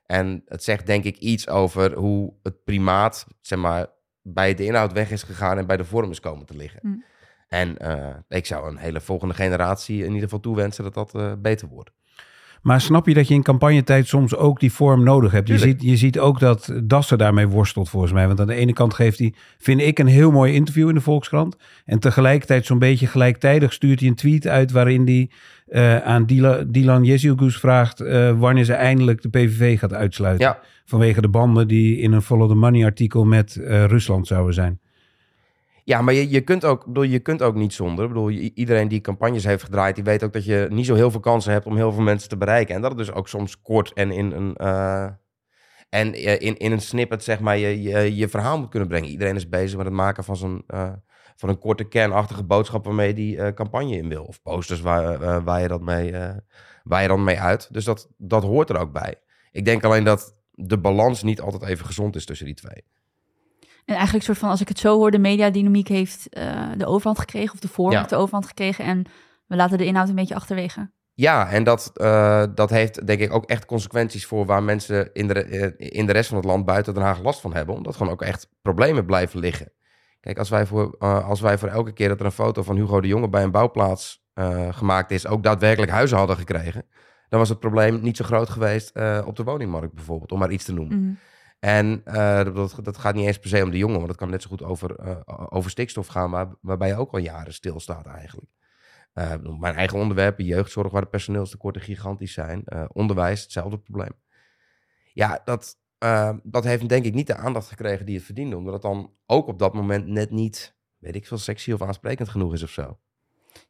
En 0.06 0.44
het 0.46 0.64
zegt 0.64 0.86
denk 0.86 1.04
ik 1.04 1.18
iets 1.18 1.50
over 1.50 1.94
hoe 1.94 2.34
het 2.44 2.64
primaat, 2.64 3.28
zeg 3.42 3.60
maar, 3.60 3.88
bij 4.22 4.54
de 4.54 4.66
inhoud 4.66 4.94
weg 4.94 5.12
is 5.12 5.24
gegaan 5.24 5.58
en 5.58 5.68
bij 5.68 5.78
de 5.78 5.86
vorm 5.86 6.12
is 6.12 6.20
komen 6.20 6.46
te 6.46 6.56
liggen. 6.56 6.80
Mm. 6.84 7.04
En 7.48 7.76
uh, 7.82 8.08
ik 8.28 8.46
zou 8.46 8.70
een 8.70 8.78
hele 8.78 9.02
volgende 9.02 9.34
generatie 9.34 10.00
in 10.00 10.08
ieder 10.08 10.24
geval 10.24 10.40
toewensen 10.40 10.84
dat 10.84 10.94
dat 10.94 11.14
uh, 11.16 11.32
beter 11.42 11.68
wordt. 11.68 11.92
Maar 12.62 12.82
snap 12.82 13.08
je 13.08 13.14
dat 13.14 13.28
je 13.28 13.34
in 13.34 13.44
campagnetijd 13.44 14.08
soms 14.08 14.36
ook 14.36 14.60
die 14.60 14.72
vorm 14.72 15.04
nodig 15.04 15.32
hebt? 15.32 15.48
Je 15.48 15.58
ziet, 15.58 15.82
je 15.82 15.98
ziet 15.98 16.20
ook 16.20 16.40
dat 16.40 16.74
Dassen 16.84 17.18
daarmee 17.18 17.48
worstelt 17.48 17.90
volgens 17.90 18.12
mij. 18.12 18.28
Want 18.28 18.40
aan 18.40 18.48
de 18.48 18.54
ene 18.54 18.74
kant 18.74 18.94
geeft 18.94 19.20
hij, 19.20 19.34
vind 19.58 19.82
ik, 19.82 20.00
een 20.00 20.08
heel 20.08 20.32
mooi 20.32 20.54
interview 20.54 20.90
in 20.90 20.96
de 20.96 21.02
Volkskrant. 21.02 21.58
En 21.86 22.00
tegelijkertijd 22.00 22.66
zo'n 22.66 22.80
beetje 22.80 23.08
gelijktijdig 23.08 23.74
stuurt 23.74 24.00
hij 24.00 24.10
een 24.10 24.16
tweet 24.16 24.48
uit 24.48 24.72
waarin 24.72 25.06
hij 25.06 25.30
uh, 25.68 25.98
aan 25.98 26.26
Dylan, 26.26 26.72
Dylan 26.72 27.20
vraagt 27.38 28.02
uh, 28.02 28.40
wanneer 28.40 28.64
ze 28.64 28.74
eindelijk 28.74 29.22
de 29.22 29.30
PVV 29.30 29.80
gaat 29.80 29.94
uitsluiten. 29.94 30.48
Ja. 30.48 30.60
Vanwege 30.86 31.22
de 31.22 31.30
banden 31.30 31.68
die 31.68 31.98
in 31.98 32.12
een 32.12 32.22
Follow 32.22 32.50
the 32.50 32.56
Money 32.56 32.86
artikel 32.86 33.26
met 33.26 33.58
uh, 33.60 33.86
Rusland 33.86 34.28
zouden 34.28 34.54
zijn. 34.54 34.80
Ja, 35.88 36.02
maar 36.02 36.14
je, 36.14 36.30
je, 36.30 36.42
kunt 36.42 36.66
ook, 36.66 36.86
bedoel, 36.86 37.04
je 37.04 37.20
kunt 37.20 37.42
ook 37.42 37.56
niet 37.56 37.74
zonder. 37.74 38.04
Ik 38.06 38.10
bedoel, 38.10 38.30
iedereen 38.30 38.88
die 38.88 39.02
campagnes 39.02 39.44
heeft 39.44 39.64
gedraaid, 39.64 39.96
die 39.96 40.04
weet 40.04 40.24
ook 40.24 40.34
dat 40.34 40.46
je 40.46 40.68
niet 40.70 40.86
zo 40.86 40.96
heel 40.96 41.12
veel 41.12 41.20
kansen 41.20 41.52
hebt 41.52 41.66
om 41.66 41.76
heel 41.76 41.92
veel 41.92 42.04
mensen 42.04 42.30
te 42.30 42.38
bereiken. 42.38 42.76
En 42.76 42.82
dat 42.82 42.90
het 42.90 43.00
dus 43.00 43.12
ook 43.12 43.28
soms 43.28 43.62
kort 43.62 43.94
en 43.94 44.12
in 44.12 44.32
een, 44.32 44.56
uh, 44.62 45.10
en 45.90 46.14
in, 46.40 46.58
in 46.58 46.72
een 46.72 46.82
snippet, 46.82 47.24
zeg 47.24 47.40
maar, 47.40 47.58
je, 47.58 47.82
je, 47.82 48.16
je 48.16 48.28
verhaal 48.28 48.60
moet 48.60 48.70
kunnen 48.70 48.90
brengen. 48.90 49.10
Iedereen 49.10 49.36
is 49.36 49.50
bezig 49.50 49.78
met 49.78 49.86
het 49.86 49.96
maken 49.96 50.24
van, 50.24 50.36
zo'n, 50.36 50.64
uh, 50.68 50.94
van 51.36 51.50
een 51.50 51.60
korte 51.60 51.84
kernachtige 51.84 52.44
boodschap 52.44 52.86
waarmee 52.86 53.14
die 53.14 53.54
campagne 53.54 53.98
in 53.98 54.10
wil. 54.10 54.24
Of 54.24 54.42
posters 54.42 54.82
waar, 54.82 55.44
waar, 55.44 55.62
je 55.62 55.68
dat 55.68 55.82
mee, 55.82 56.14
waar 56.84 57.02
je 57.02 57.08
dan 57.08 57.24
mee 57.24 57.40
uit. 57.40 57.74
Dus 57.74 57.86
dat, 57.86 58.10
dat 58.18 58.44
hoort 58.44 58.70
er 58.70 58.78
ook 58.78 58.92
bij. 58.92 59.16
Ik 59.52 59.66
denk 59.66 59.84
alleen 59.84 60.04
dat 60.04 60.36
de 60.52 60.80
balans 60.80 61.24
niet 61.24 61.42
altijd 61.42 61.64
even 61.64 61.86
gezond 61.86 62.16
is 62.16 62.26
tussen 62.26 62.46
die 62.46 62.56
twee. 62.56 62.84
En 63.88 63.96
eigenlijk 63.96 64.26
soort 64.26 64.38
van, 64.38 64.50
als 64.50 64.62
ik 64.62 64.68
het 64.68 64.80
zo 64.80 64.98
hoor, 64.98 65.12
de 65.12 65.20
mediadynamiek 65.20 65.88
heeft 65.88 66.28
uh, 66.38 66.64
de 66.78 66.86
overhand 66.86 67.20
gekregen, 67.20 67.54
of 67.54 67.60
de 67.60 67.68
vorm 67.68 67.92
Ja. 67.92 67.98
heeft 67.98 68.10
de 68.10 68.16
overhand 68.16 68.46
gekregen. 68.46 68.86
En 68.86 69.06
we 69.46 69.56
laten 69.56 69.78
de 69.78 69.86
inhoud 69.86 70.10
een 70.10 70.16
beetje 70.16 70.36
achterwege. 70.36 70.92
Ja, 71.14 71.50
en 71.50 71.64
dat, 71.64 71.92
uh, 71.96 72.44
dat 72.56 72.70
heeft 72.70 73.08
denk 73.08 73.20
ik 73.20 73.34
ook 73.34 73.46
echt 73.46 73.66
consequenties 73.66 74.26
voor 74.26 74.46
waar 74.46 74.64
mensen 74.64 75.10
in 75.14 75.28
de, 75.28 75.44
eh, 75.44 75.92
in 75.98 76.06
de 76.06 76.12
rest 76.12 76.28
van 76.30 76.38
het 76.38 76.46
land 76.46 76.66
buiten 76.66 76.94
Den 76.94 77.04
Haag 77.04 77.22
last 77.22 77.42
van 77.42 77.54
hebben. 77.54 77.76
Omdat 77.76 77.96
gewoon 77.96 78.12
ook 78.12 78.22
echt 78.22 78.50
problemen 78.62 79.06
blijven 79.06 79.40
liggen. 79.40 79.72
Kijk, 80.20 80.38
als 80.38 80.50
wij 80.50 80.66
voor, 80.66 80.96
uh, 81.00 81.28
als 81.28 81.42
wij 81.42 81.58
voor 81.58 81.70
elke 81.70 81.94
keer 81.94 82.08
dat 82.08 82.20
er 82.20 82.26
een 82.26 82.32
foto 82.32 82.64
van 82.64 82.76
Hugo 82.76 83.02
de 83.02 83.08
Jonge 83.08 83.30
bij 83.30 83.44
een 83.44 83.52
bouwplaats 83.52 84.26
uh, 84.36 84.74
gemaakt 84.74 85.12
is, 85.12 85.28
ook 85.28 85.44
daadwerkelijk 85.44 85.92
huizen 85.92 86.18
hadden 86.18 86.38
gekregen, 86.38 86.86
dan 87.30 87.40
was 87.40 87.50
het 87.50 87.60
probleem 87.60 88.02
niet 88.02 88.18
zo 88.18 88.26
groot 88.26 88.50
geweest 88.50 88.92
op 89.26 89.36
de 89.36 89.44
woningmarkt 89.44 89.94
bijvoorbeeld, 89.94 90.32
om 90.32 90.40
maar 90.40 90.52
iets 90.52 90.66
te 90.66 90.74
noemen. 90.74 90.98
Mm. 90.98 91.18
En 91.60 92.02
uh, 92.06 92.44
dat, 92.44 92.80
dat, 92.84 92.98
gaat 92.98 93.16
niet 93.16 93.26
eens 93.26 93.40
per 93.40 93.50
se 93.50 93.64
om 93.64 93.72
de 93.72 93.78
jongen, 93.78 93.96
want 93.96 94.08
dat 94.08 94.18
kan 94.18 94.30
net 94.30 94.42
zo 94.42 94.50
goed 94.50 94.64
over, 94.64 95.06
uh, 95.06 95.18
over 95.50 95.70
stikstof 95.70 96.08
gaan, 96.08 96.32
waar, 96.32 96.48
waarbij 96.62 96.88
je 96.88 96.96
ook 96.96 97.12
al 97.12 97.20
jaren 97.20 97.54
stilstaat 97.54 98.06
eigenlijk. 98.06 98.52
Uh, 99.14 99.34
mijn 99.60 99.76
eigen 99.76 100.00
onderwerpen, 100.00 100.46
jeugdzorg, 100.46 100.92
waar 100.92 101.02
de 101.02 101.08
personeelstekorten 101.08 101.82
gigantisch 101.82 102.34
zijn. 102.34 102.64
onderwijs, 102.94 103.42
hetzelfde 103.42 103.78
probleem. 103.78 104.12
Ja, 105.14 105.42
dat, 105.46 105.78
dat 106.44 106.64
heeft 106.64 106.90
denk 106.90 107.06
ik 107.06 107.14
niet 107.14 107.28
de 107.28 107.36
aandacht 107.36 107.68
gekregen 107.68 108.06
die 108.06 108.16
het 108.16 108.26
verdiende, 108.26 108.58
omdat 108.58 108.74
het 108.74 108.82
dan 108.82 109.12
ook 109.26 109.48
op 109.48 109.60
dat 109.60 109.74
moment 109.74 110.08
net 110.08 110.32
niet, 110.32 110.76
weet 110.98 111.16
ik 111.16 111.28
veel, 111.28 111.38
sexy 111.38 111.72
of 111.72 111.82
aansprekend 111.82 112.30
genoeg 112.30 112.54
is 112.54 112.64
of 112.64 112.70
zo. 112.70 112.98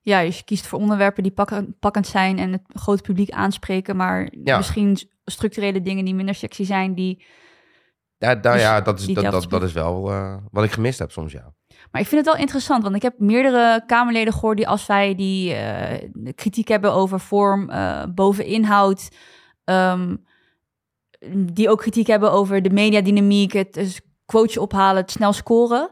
Ja, 0.01 0.22
dus 0.22 0.38
je 0.38 0.44
kiest 0.44 0.67
voor 0.67 0.79
onderwerpen 0.79 1.24
die 1.24 1.32
pakken, 1.32 1.75
pakkend 1.79 2.08
zijn 2.08 2.39
en 2.39 2.51
het 2.51 2.62
grote 2.67 3.01
publiek 3.01 3.29
aanspreken, 3.29 3.96
maar 3.96 4.34
Ja. 4.44 4.58
misschien 4.58 4.98
structurele 5.25 5.82
dingen 5.82 6.06
die 6.06 6.15
minder 6.15 6.36
sexy 6.36 6.63
zijn, 6.63 6.96
die 6.96 7.25
Ja, 8.17 8.36
daar, 8.36 8.53
Dus 8.53 8.62
ja 8.62 8.81
dat, 8.81 9.00
is, 9.00 9.05
dat, 9.05 9.31
dat, 9.31 9.50
dat 9.50 9.63
is 9.63 9.74
wel 9.74 10.12
uh, 10.12 10.36
wat 10.51 10.63
ik 10.63 10.71
gemist 10.71 11.00
heb 11.00 11.12
soms, 11.12 11.31
ja. 11.31 11.53
Maar 11.91 12.01
ik 12.01 12.07
vind 12.07 12.25
het 12.25 12.33
wel 12.33 12.41
interessant, 12.41 12.83
want 12.83 12.95
ik 12.95 13.01
heb 13.01 13.19
meerdere 13.19 13.83
Kamerleden 13.86 14.33
gehoord 14.33 14.57
die 14.57 14.67
als 14.67 14.86
wij 14.86 15.15
die 15.15 15.53
uh, 15.53 16.33
kritiek 16.36 16.67
hebben 16.67 16.93
over 16.93 17.19
vorm 17.19 17.69
uh, 17.69 18.03
boven 18.15 18.45
inhoud, 18.45 19.09
um, 19.63 20.25
die 21.36 21.69
ook 21.69 21.79
kritiek 21.79 22.07
hebben 22.07 22.31
over 22.31 22.62
de 22.62 22.69
mediadynamiek, 22.69 23.53
het 23.53 23.74
dus 23.74 24.01
quoteje 24.25 24.62
ophalen, 24.62 25.01
het 25.01 25.12
snel 25.12 25.33
scoren. 25.33 25.89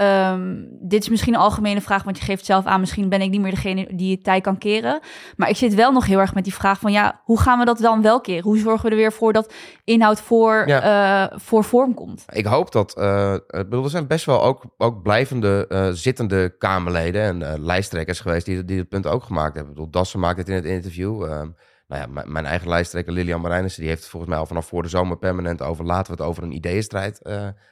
Um, 0.00 0.68
dit 0.80 1.02
is 1.02 1.08
misschien 1.08 1.34
een 1.34 1.40
algemene 1.40 1.80
vraag, 1.80 2.02
want 2.02 2.18
je 2.18 2.24
geeft 2.24 2.44
zelf 2.44 2.64
aan, 2.64 2.80
misschien 2.80 3.08
ben 3.08 3.20
ik 3.20 3.30
niet 3.30 3.40
meer 3.40 3.50
degene 3.50 3.88
die 3.94 4.14
het 4.14 4.24
tij 4.24 4.40
kan 4.40 4.58
keren. 4.58 5.00
Maar 5.36 5.48
ik 5.48 5.56
zit 5.56 5.74
wel 5.74 5.92
nog 5.92 6.06
heel 6.06 6.18
erg 6.18 6.34
met 6.34 6.44
die 6.44 6.54
vraag 6.54 6.78
van, 6.78 6.92
ja, 6.92 7.20
hoe 7.24 7.40
gaan 7.40 7.58
we 7.58 7.64
dat 7.64 7.78
dan 7.78 8.02
wel 8.02 8.20
keren? 8.20 8.42
Hoe 8.42 8.58
zorgen 8.58 8.84
we 8.84 8.90
er 8.90 8.96
weer 8.96 9.12
voor 9.12 9.32
dat 9.32 9.52
inhoud 9.84 10.20
voor, 10.20 10.62
ja. 10.66 11.30
uh, 11.30 11.38
voor 11.38 11.64
vorm 11.64 11.94
komt? 11.94 12.24
Ik 12.28 12.46
hoop 12.46 12.72
dat, 12.72 12.96
uh, 12.98 13.34
bedoel, 13.46 13.84
er 13.84 13.90
zijn 13.90 14.06
best 14.06 14.24
wel 14.24 14.42
ook, 14.42 14.64
ook 14.76 15.02
blijvende 15.02 15.66
uh, 15.68 15.88
zittende 15.90 16.56
Kamerleden 16.58 17.22
en 17.22 17.64
lijsttrekkers 17.64 18.20
geweest 18.20 18.46
die, 18.46 18.64
die 18.64 18.78
het 18.78 18.88
punt 18.88 19.06
ook 19.06 19.22
gemaakt 19.22 19.54
hebben. 19.54 19.72
Ik 19.72 19.76
bedoel, 19.76 19.90
Dassen 19.90 20.20
maakt 20.20 20.38
het 20.38 20.48
in 20.48 20.54
het 20.54 20.64
interview. 20.64 21.22
Um, 21.22 21.56
nou 21.86 22.02
ja, 22.02 22.22
mijn 22.24 22.46
eigen 22.46 22.68
lijsttrekker 22.68 23.12
Lilian 23.12 23.40
Marijnissen, 23.40 23.80
die 23.80 23.90
heeft 23.90 24.08
volgens 24.08 24.30
mij 24.30 24.40
al 24.40 24.46
vanaf 24.46 24.66
voor 24.66 24.82
de 24.82 24.88
zomer 24.88 25.18
permanent 25.18 25.62
over, 25.62 25.84
laten 25.84 26.14
we 26.16 26.22
het 26.22 26.30
over 26.30 26.42
een 26.42 26.52
ideeënstrijd, 26.52 27.20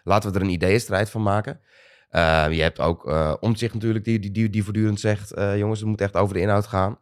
laten 0.05 0.33
we 0.33 0.39
er 0.39 0.45
een 0.45 0.51
ideeënstrijd 0.51 1.11
van 1.11 1.23
maken. 1.23 1.61
Uh, 2.11 2.47
je 2.51 2.63
hebt 2.63 2.81
ook 2.81 3.09
uh, 3.09 3.35
Omtzigt 3.41 3.75
natuurlijk, 3.75 4.05
die, 4.05 4.19
die, 4.19 4.31
die, 4.31 4.51
die 4.51 4.65
voortdurend 4.65 5.01
zegt... 5.01 5.39
Uh, 5.39 5.59
jongens, 5.59 5.81
het 5.81 5.89
moet 5.89 6.01
echt 6.01 6.17
over 6.17 6.35
de 6.35 6.41
inhoud 6.41 6.67
gaan. 6.67 6.99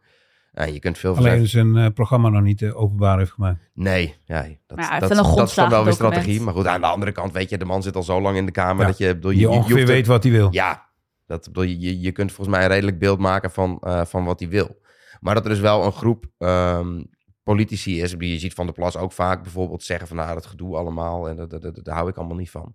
je 0.53 0.79
kunt 0.79 0.99
veel 0.99 1.17
Alleen 1.17 1.49
zijn 1.49 1.93
programma 1.93 2.29
nog 2.29 2.43
niet 2.43 2.73
openbaar 2.73 3.19
heeft 3.19 3.33
gemaakt. 3.33 3.71
Nee, 3.75 4.15
ja, 4.25 4.43
dat, 4.67 4.79
ja, 4.79 4.99
dat, 4.99 5.09
dat, 5.09 5.37
dat 5.37 5.49
is 5.49 5.55
dan 5.55 5.69
wel 5.69 5.85
weer 5.85 5.93
strategie. 5.93 6.41
Maar 6.41 6.55
goed, 6.55 6.67
aan 6.67 6.81
de 6.81 6.87
andere 6.87 7.13
kant, 7.13 7.33
weet 7.33 7.51
je, 7.51 7.59
de 7.59 7.65
man 7.65 7.83
zit 7.83 7.97
al 7.97 8.03
zo 8.03 8.21
lang 8.21 8.37
in 8.37 8.47
de 8.47 8.53
Kamer... 8.53 8.83
Ja, 8.83 8.89
dat 8.89 8.99
je, 8.99 9.15
bedoel, 9.15 9.31
je, 9.31 9.39
je 9.39 9.49
ongeveer 9.49 9.79
je 9.79 9.87
weet 9.87 10.07
wat 10.07 10.23
hij 10.23 10.33
wil. 10.33 10.49
Ja, 10.51 10.89
dat, 11.27 11.45
bedoel, 11.45 11.63
je, 11.63 12.01
je 12.01 12.13
kunt 12.13 12.33
volgens 12.33 12.57
mij 12.57 12.65
een 12.65 12.73
redelijk 12.73 12.99
beeld 12.99 13.19
maken 13.19 13.51
van, 13.51 13.83
van 14.07 14.25
wat 14.25 14.41
hij 14.41 14.49
wil. 14.49 14.83
Maar 15.21 15.35
dat 15.35 15.45
er 15.45 15.51
dus 15.51 15.61
wel 15.61 15.85
een 15.85 15.93
groep 15.93 16.27
um, 16.39 17.07
politici 17.43 18.01
is. 18.01 18.15
Je 18.19 18.39
ziet 18.39 18.55
Van 18.55 18.67
der 18.67 18.75
Plas 18.75 18.97
ook 18.97 19.13
vaak 19.13 19.43
bijvoorbeeld 19.43 19.83
zeggen 19.83 20.09
van 20.09 20.17
nou, 20.17 20.35
dat 20.35 20.47
gedoe 20.47 20.77
allemaal. 20.77 21.29
En 21.29 21.37
dat, 21.37 21.51
dat, 21.51 21.63
dat, 21.63 21.81
daar 21.83 21.95
hou 21.95 22.09
ik 22.09 22.17
allemaal 22.17 22.37
niet 22.37 22.51
van. 22.51 22.75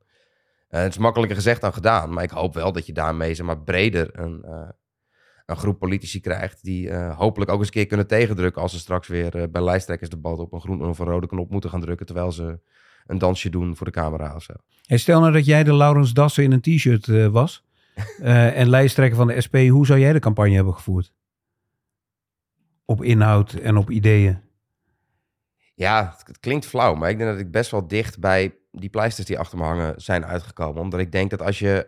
Uh, 0.70 0.82
het 0.82 0.92
is 0.92 0.98
makkelijker 0.98 1.36
gezegd 1.36 1.62
dan 1.62 1.74
gedaan. 1.74 2.14
Maar 2.14 2.24
ik 2.24 2.30
hoop 2.30 2.54
wel 2.54 2.72
dat 2.72 2.86
je 2.86 2.94
daarmee 2.94 3.34
zeg 3.34 3.46
maar, 3.46 3.60
breder 3.60 4.20
een, 4.20 4.42
uh, 4.46 4.70
een 5.46 5.58
groep 5.58 5.80
politici 5.80 6.20
krijgt. 6.20 6.64
Die 6.64 6.88
uh, 6.88 7.18
hopelijk 7.18 7.52
ook 7.52 7.58
eens 7.58 7.68
een 7.68 7.74
keer 7.74 7.86
kunnen 7.86 8.08
tegendrukken. 8.08 8.62
Als 8.62 8.72
ze 8.72 8.80
straks 8.80 9.08
weer 9.08 9.50
bij 9.52 9.64
lijsttrekkersdebat 9.64 10.40
op 10.40 10.54
een 10.54 10.62
groen 10.62 10.86
of 10.86 11.00
een 11.00 11.06
rode 11.06 11.28
knop 11.28 11.50
moeten 11.50 11.70
gaan 11.70 11.82
drukken. 11.82 12.06
Terwijl 12.06 12.32
ze 12.32 12.60
een 13.06 13.18
dansje 13.18 13.50
doen 13.50 13.76
voor 13.76 13.86
de 13.86 13.92
camera 13.92 14.36
of 14.36 14.44
zo. 14.44 14.54
Hey, 14.86 14.98
stel 14.98 15.20
nou 15.20 15.34
dat 15.34 15.46
jij 15.46 15.64
de 15.64 15.74
Laurens 15.74 16.14
Dassen 16.14 16.44
in 16.44 16.52
een 16.52 16.62
t-shirt 16.62 17.32
was. 17.32 17.66
en 18.22 18.70
lijsttrekker 18.70 19.18
van 19.18 19.28
de 19.28 19.42
SP. 19.46 19.56
Hoe 19.56 19.86
zou 19.86 20.00
jij 20.00 20.14
de 20.14 20.20
campagne 20.20 20.56
hebben 20.56 20.74
gevoerd? 20.74 21.14
Op 22.86 23.04
inhoud 23.04 23.54
en 23.54 23.78
op 23.78 23.90
ideeën. 23.90 24.42
Ja, 25.76 26.16
het, 26.26 26.40
klinkt 26.40 26.66
flauw, 26.66 26.96
maar 26.96 27.10
ik 27.10 27.18
denk 27.18 27.30
dat 27.30 27.40
ik 27.40 27.52
best 27.52 27.72
wel 27.72 27.88
dicht 27.88 28.20
bij 28.20 28.56
die 28.80 28.90
pleisters 28.90 29.28
die 29.28 29.40
achter 29.40 29.58
me 29.58 29.64
hangen 29.64 30.02
zijn 30.02 30.26
uitgekomen. 30.26 30.82
Omdat 30.82 31.00
ik 31.00 31.12
denk 31.12 31.30
dat 31.30 31.42
als 31.42 31.60
je, 31.60 31.88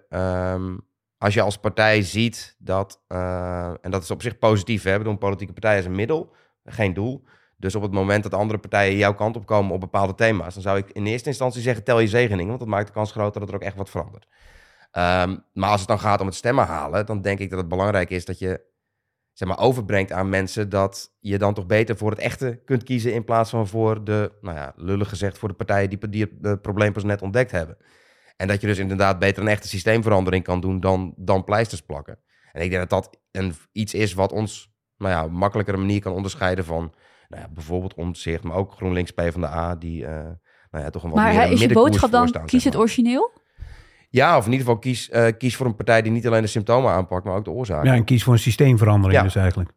um, 0.55 0.81
als 1.17 1.33
je 1.33 1.41
als 1.41 1.57
partij 1.57 2.01
ziet 2.01 2.55
dat, 2.59 3.01
uh, 3.07 3.67
en 3.81 3.91
dat 3.91 4.03
is 4.03 4.11
op 4.11 4.21
zich 4.21 4.37
positief, 4.37 4.83
hè, 4.83 4.97
bedoel, 4.97 5.13
een 5.13 5.19
politieke 5.19 5.53
partij 5.53 5.77
is 5.77 5.85
een 5.85 5.95
middel, 5.95 6.33
geen 6.65 6.93
doel. 6.93 7.23
Dus 7.57 7.75
op 7.75 7.81
het 7.81 7.91
moment 7.91 8.23
dat 8.23 8.33
andere 8.33 8.59
partijen 8.59 8.97
jouw 8.97 9.13
kant 9.13 9.35
op 9.35 9.45
komen 9.45 9.73
op 9.73 9.79
bepaalde 9.79 10.15
thema's, 10.15 10.53
dan 10.53 10.63
zou 10.63 10.77
ik 10.77 10.89
in 10.89 11.05
eerste 11.05 11.29
instantie 11.29 11.61
zeggen: 11.61 11.83
tel 11.83 11.99
je 11.99 12.07
zegeningen, 12.07 12.47
want 12.47 12.59
dat 12.59 12.67
maakt 12.67 12.87
de 12.87 12.93
kans 12.93 13.11
groter 13.11 13.39
dat 13.39 13.49
er 13.49 13.55
ook 13.55 13.61
echt 13.61 13.75
wat 13.75 13.89
verandert. 13.89 14.27
Um, 14.93 15.43
maar 15.53 15.69
als 15.69 15.79
het 15.79 15.89
dan 15.89 15.99
gaat 15.99 16.19
om 16.19 16.25
het 16.25 16.35
stemmen 16.35 16.65
halen, 16.65 17.05
dan 17.05 17.21
denk 17.21 17.39
ik 17.39 17.49
dat 17.49 17.59
het 17.59 17.67
belangrijk 17.67 18.09
is 18.09 18.25
dat 18.25 18.39
je 18.39 18.61
zeg 19.33 19.47
maar, 19.47 19.59
overbrengt 19.59 20.11
aan 20.11 20.29
mensen 20.29 20.69
dat 20.69 21.15
je 21.19 21.37
dan 21.37 21.53
toch 21.53 21.65
beter 21.65 21.97
voor 21.97 22.09
het 22.09 22.19
echte 22.19 22.61
kunt 22.65 22.83
kiezen 22.83 23.13
in 23.13 23.23
plaats 23.23 23.49
van 23.49 23.67
voor 23.67 24.03
de, 24.03 24.31
nou 24.41 24.57
ja, 24.57 24.73
lullig 24.75 25.09
gezegd, 25.09 25.37
voor 25.37 25.49
de 25.49 25.55
partijen 25.55 25.89
die, 25.89 26.09
die 26.09 26.37
het 26.41 26.61
probleem 26.61 26.93
pas 26.93 27.03
net 27.03 27.21
ontdekt 27.21 27.51
hebben. 27.51 27.77
En 28.37 28.47
dat 28.47 28.61
je 28.61 28.67
dus 28.67 28.77
inderdaad 28.77 29.19
beter 29.19 29.41
een 29.41 29.47
echte 29.49 29.67
systeemverandering 29.67 30.43
kan 30.43 30.61
doen 30.61 30.79
dan, 30.79 31.13
dan 31.17 31.43
pleisters 31.43 31.81
plakken. 31.81 32.19
En 32.51 32.61
ik 32.61 32.69
denk 32.69 32.89
dat 32.89 33.03
dat 33.03 33.19
een, 33.31 33.53
iets 33.71 33.93
is 33.93 34.13
wat 34.13 34.31
ons 34.31 34.73
nou 34.97 35.13
ja, 35.13 35.27
makkelijkere 35.27 35.77
manier 35.77 36.01
kan 36.01 36.13
onderscheiden 36.13 36.65
van 36.65 36.93
nou 37.27 37.41
ja, 37.41 37.49
bijvoorbeeld 37.49 37.93
Omtzigt, 37.93 38.43
maar 38.43 38.57
ook 38.57 38.71
GroenLinks 38.71 39.11
PvdA, 39.11 39.75
die 39.75 40.01
uh, 40.01 40.09
nou 40.71 40.83
ja, 40.83 40.89
toch 40.89 41.03
een 41.03 41.09
wat 41.09 41.19
maar 41.19 41.33
meer 41.33 41.51
is 41.51 41.59
je 41.59 41.73
boodschap 41.73 42.11
dan, 42.11 42.45
kies 42.45 42.63
het 42.63 42.75
origineel? 42.75 43.31
Ja, 44.11 44.37
of 44.37 44.45
in 44.45 44.51
ieder 44.51 44.65
geval 44.65 44.81
kies, 44.81 45.09
uh, 45.09 45.27
kies 45.37 45.55
voor 45.55 45.65
een 45.65 45.75
partij 45.75 46.01
die 46.01 46.11
niet 46.11 46.27
alleen 46.27 46.41
de 46.41 46.47
symptomen 46.47 46.91
aanpakt, 46.91 47.25
maar 47.25 47.35
ook 47.35 47.45
de 47.45 47.51
oorzaak. 47.51 47.85
Ja, 47.85 47.93
en 47.93 48.03
kies 48.03 48.23
voor 48.23 48.33
een 48.33 48.39
systeemverandering 48.39 49.19
ja. 49.19 49.23
dus 49.23 49.35
eigenlijk. 49.35 49.71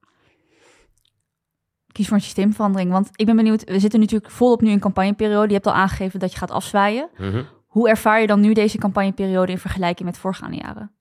Kies 1.93 2.07
voor 2.07 2.17
een 2.17 2.23
systeemverandering. 2.23 2.91
Want 2.91 3.09
ik 3.13 3.27
ben 3.27 3.37
benieuwd, 3.37 3.65
we 3.65 3.79
zitten 3.79 4.01
natuurlijk 4.01 4.31
volop 4.31 4.61
nu 4.61 4.71
in 4.71 4.79
campagneperiode. 4.79 5.47
Je 5.47 5.55
hebt 5.55 5.67
al 5.67 5.73
aangegeven 5.73 6.19
dat 6.21 6.33
je 6.33 6.39
gaat 6.39 6.51
afzwaaien. 6.51 7.09
Mm 7.19 7.31
-hmm. 7.31 7.47
Hoe 7.67 7.89
ervaar 7.89 8.21
je 8.21 8.27
dan 8.27 8.41
nu 8.41 8.53
deze 8.53 8.79
campagneperiode 8.79 9.53
in 9.53 9.59
vergelijking 9.59 10.09
met 10.09 10.19
voorgaande 10.19 10.57
jaren? 10.57 10.93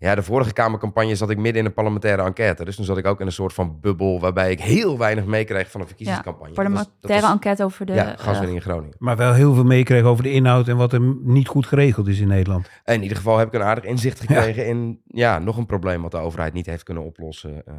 Ja, 0.00 0.14
de 0.14 0.22
vorige 0.22 0.52
Kamercampagne 0.52 1.14
zat 1.14 1.30
ik 1.30 1.36
midden 1.36 1.60
in 1.62 1.66
een 1.66 1.74
parlementaire 1.74 2.22
enquête. 2.22 2.64
Dus 2.64 2.76
toen 2.76 2.84
zat 2.84 2.98
ik 2.98 3.06
ook 3.06 3.20
in 3.20 3.26
een 3.26 3.32
soort 3.32 3.52
van 3.52 3.80
bubbel 3.80 4.20
waarbij 4.20 4.50
ik 4.50 4.60
heel 4.60 4.98
weinig 4.98 5.24
meekreeg 5.24 5.70
van 5.70 5.80
een 5.80 5.86
verkiezingscampagne. 5.86 6.48
Ja, 6.48 6.54
parlementaire 6.54 7.26
enquête 7.26 7.64
over 7.64 7.86
de... 7.86 7.92
Ja, 7.92 8.14
gaswinning 8.16 8.56
in 8.56 8.62
Groningen. 8.62 8.96
Maar 8.98 9.16
wel 9.16 9.32
heel 9.32 9.54
veel 9.54 9.64
meekreeg 9.64 10.02
over 10.02 10.22
de 10.22 10.32
inhoud 10.32 10.68
en 10.68 10.76
wat 10.76 10.92
er 10.92 11.00
niet 11.22 11.48
goed 11.48 11.66
geregeld 11.66 12.06
is 12.06 12.20
in 12.20 12.28
Nederland. 12.28 12.70
En 12.84 12.94
in 12.94 13.02
ieder 13.02 13.16
geval 13.16 13.38
heb 13.38 13.46
ik 13.46 13.54
een 13.54 13.66
aardig 13.66 13.84
inzicht 13.84 14.20
gekregen 14.20 14.66
in 14.66 15.00
ja, 15.06 15.38
nog 15.38 15.56
een 15.56 15.66
probleem 15.66 16.02
wat 16.02 16.10
de 16.10 16.18
overheid 16.18 16.52
niet 16.52 16.66
heeft 16.66 16.82
kunnen 16.82 17.04
oplossen 17.04 17.62
uh, 17.68 17.74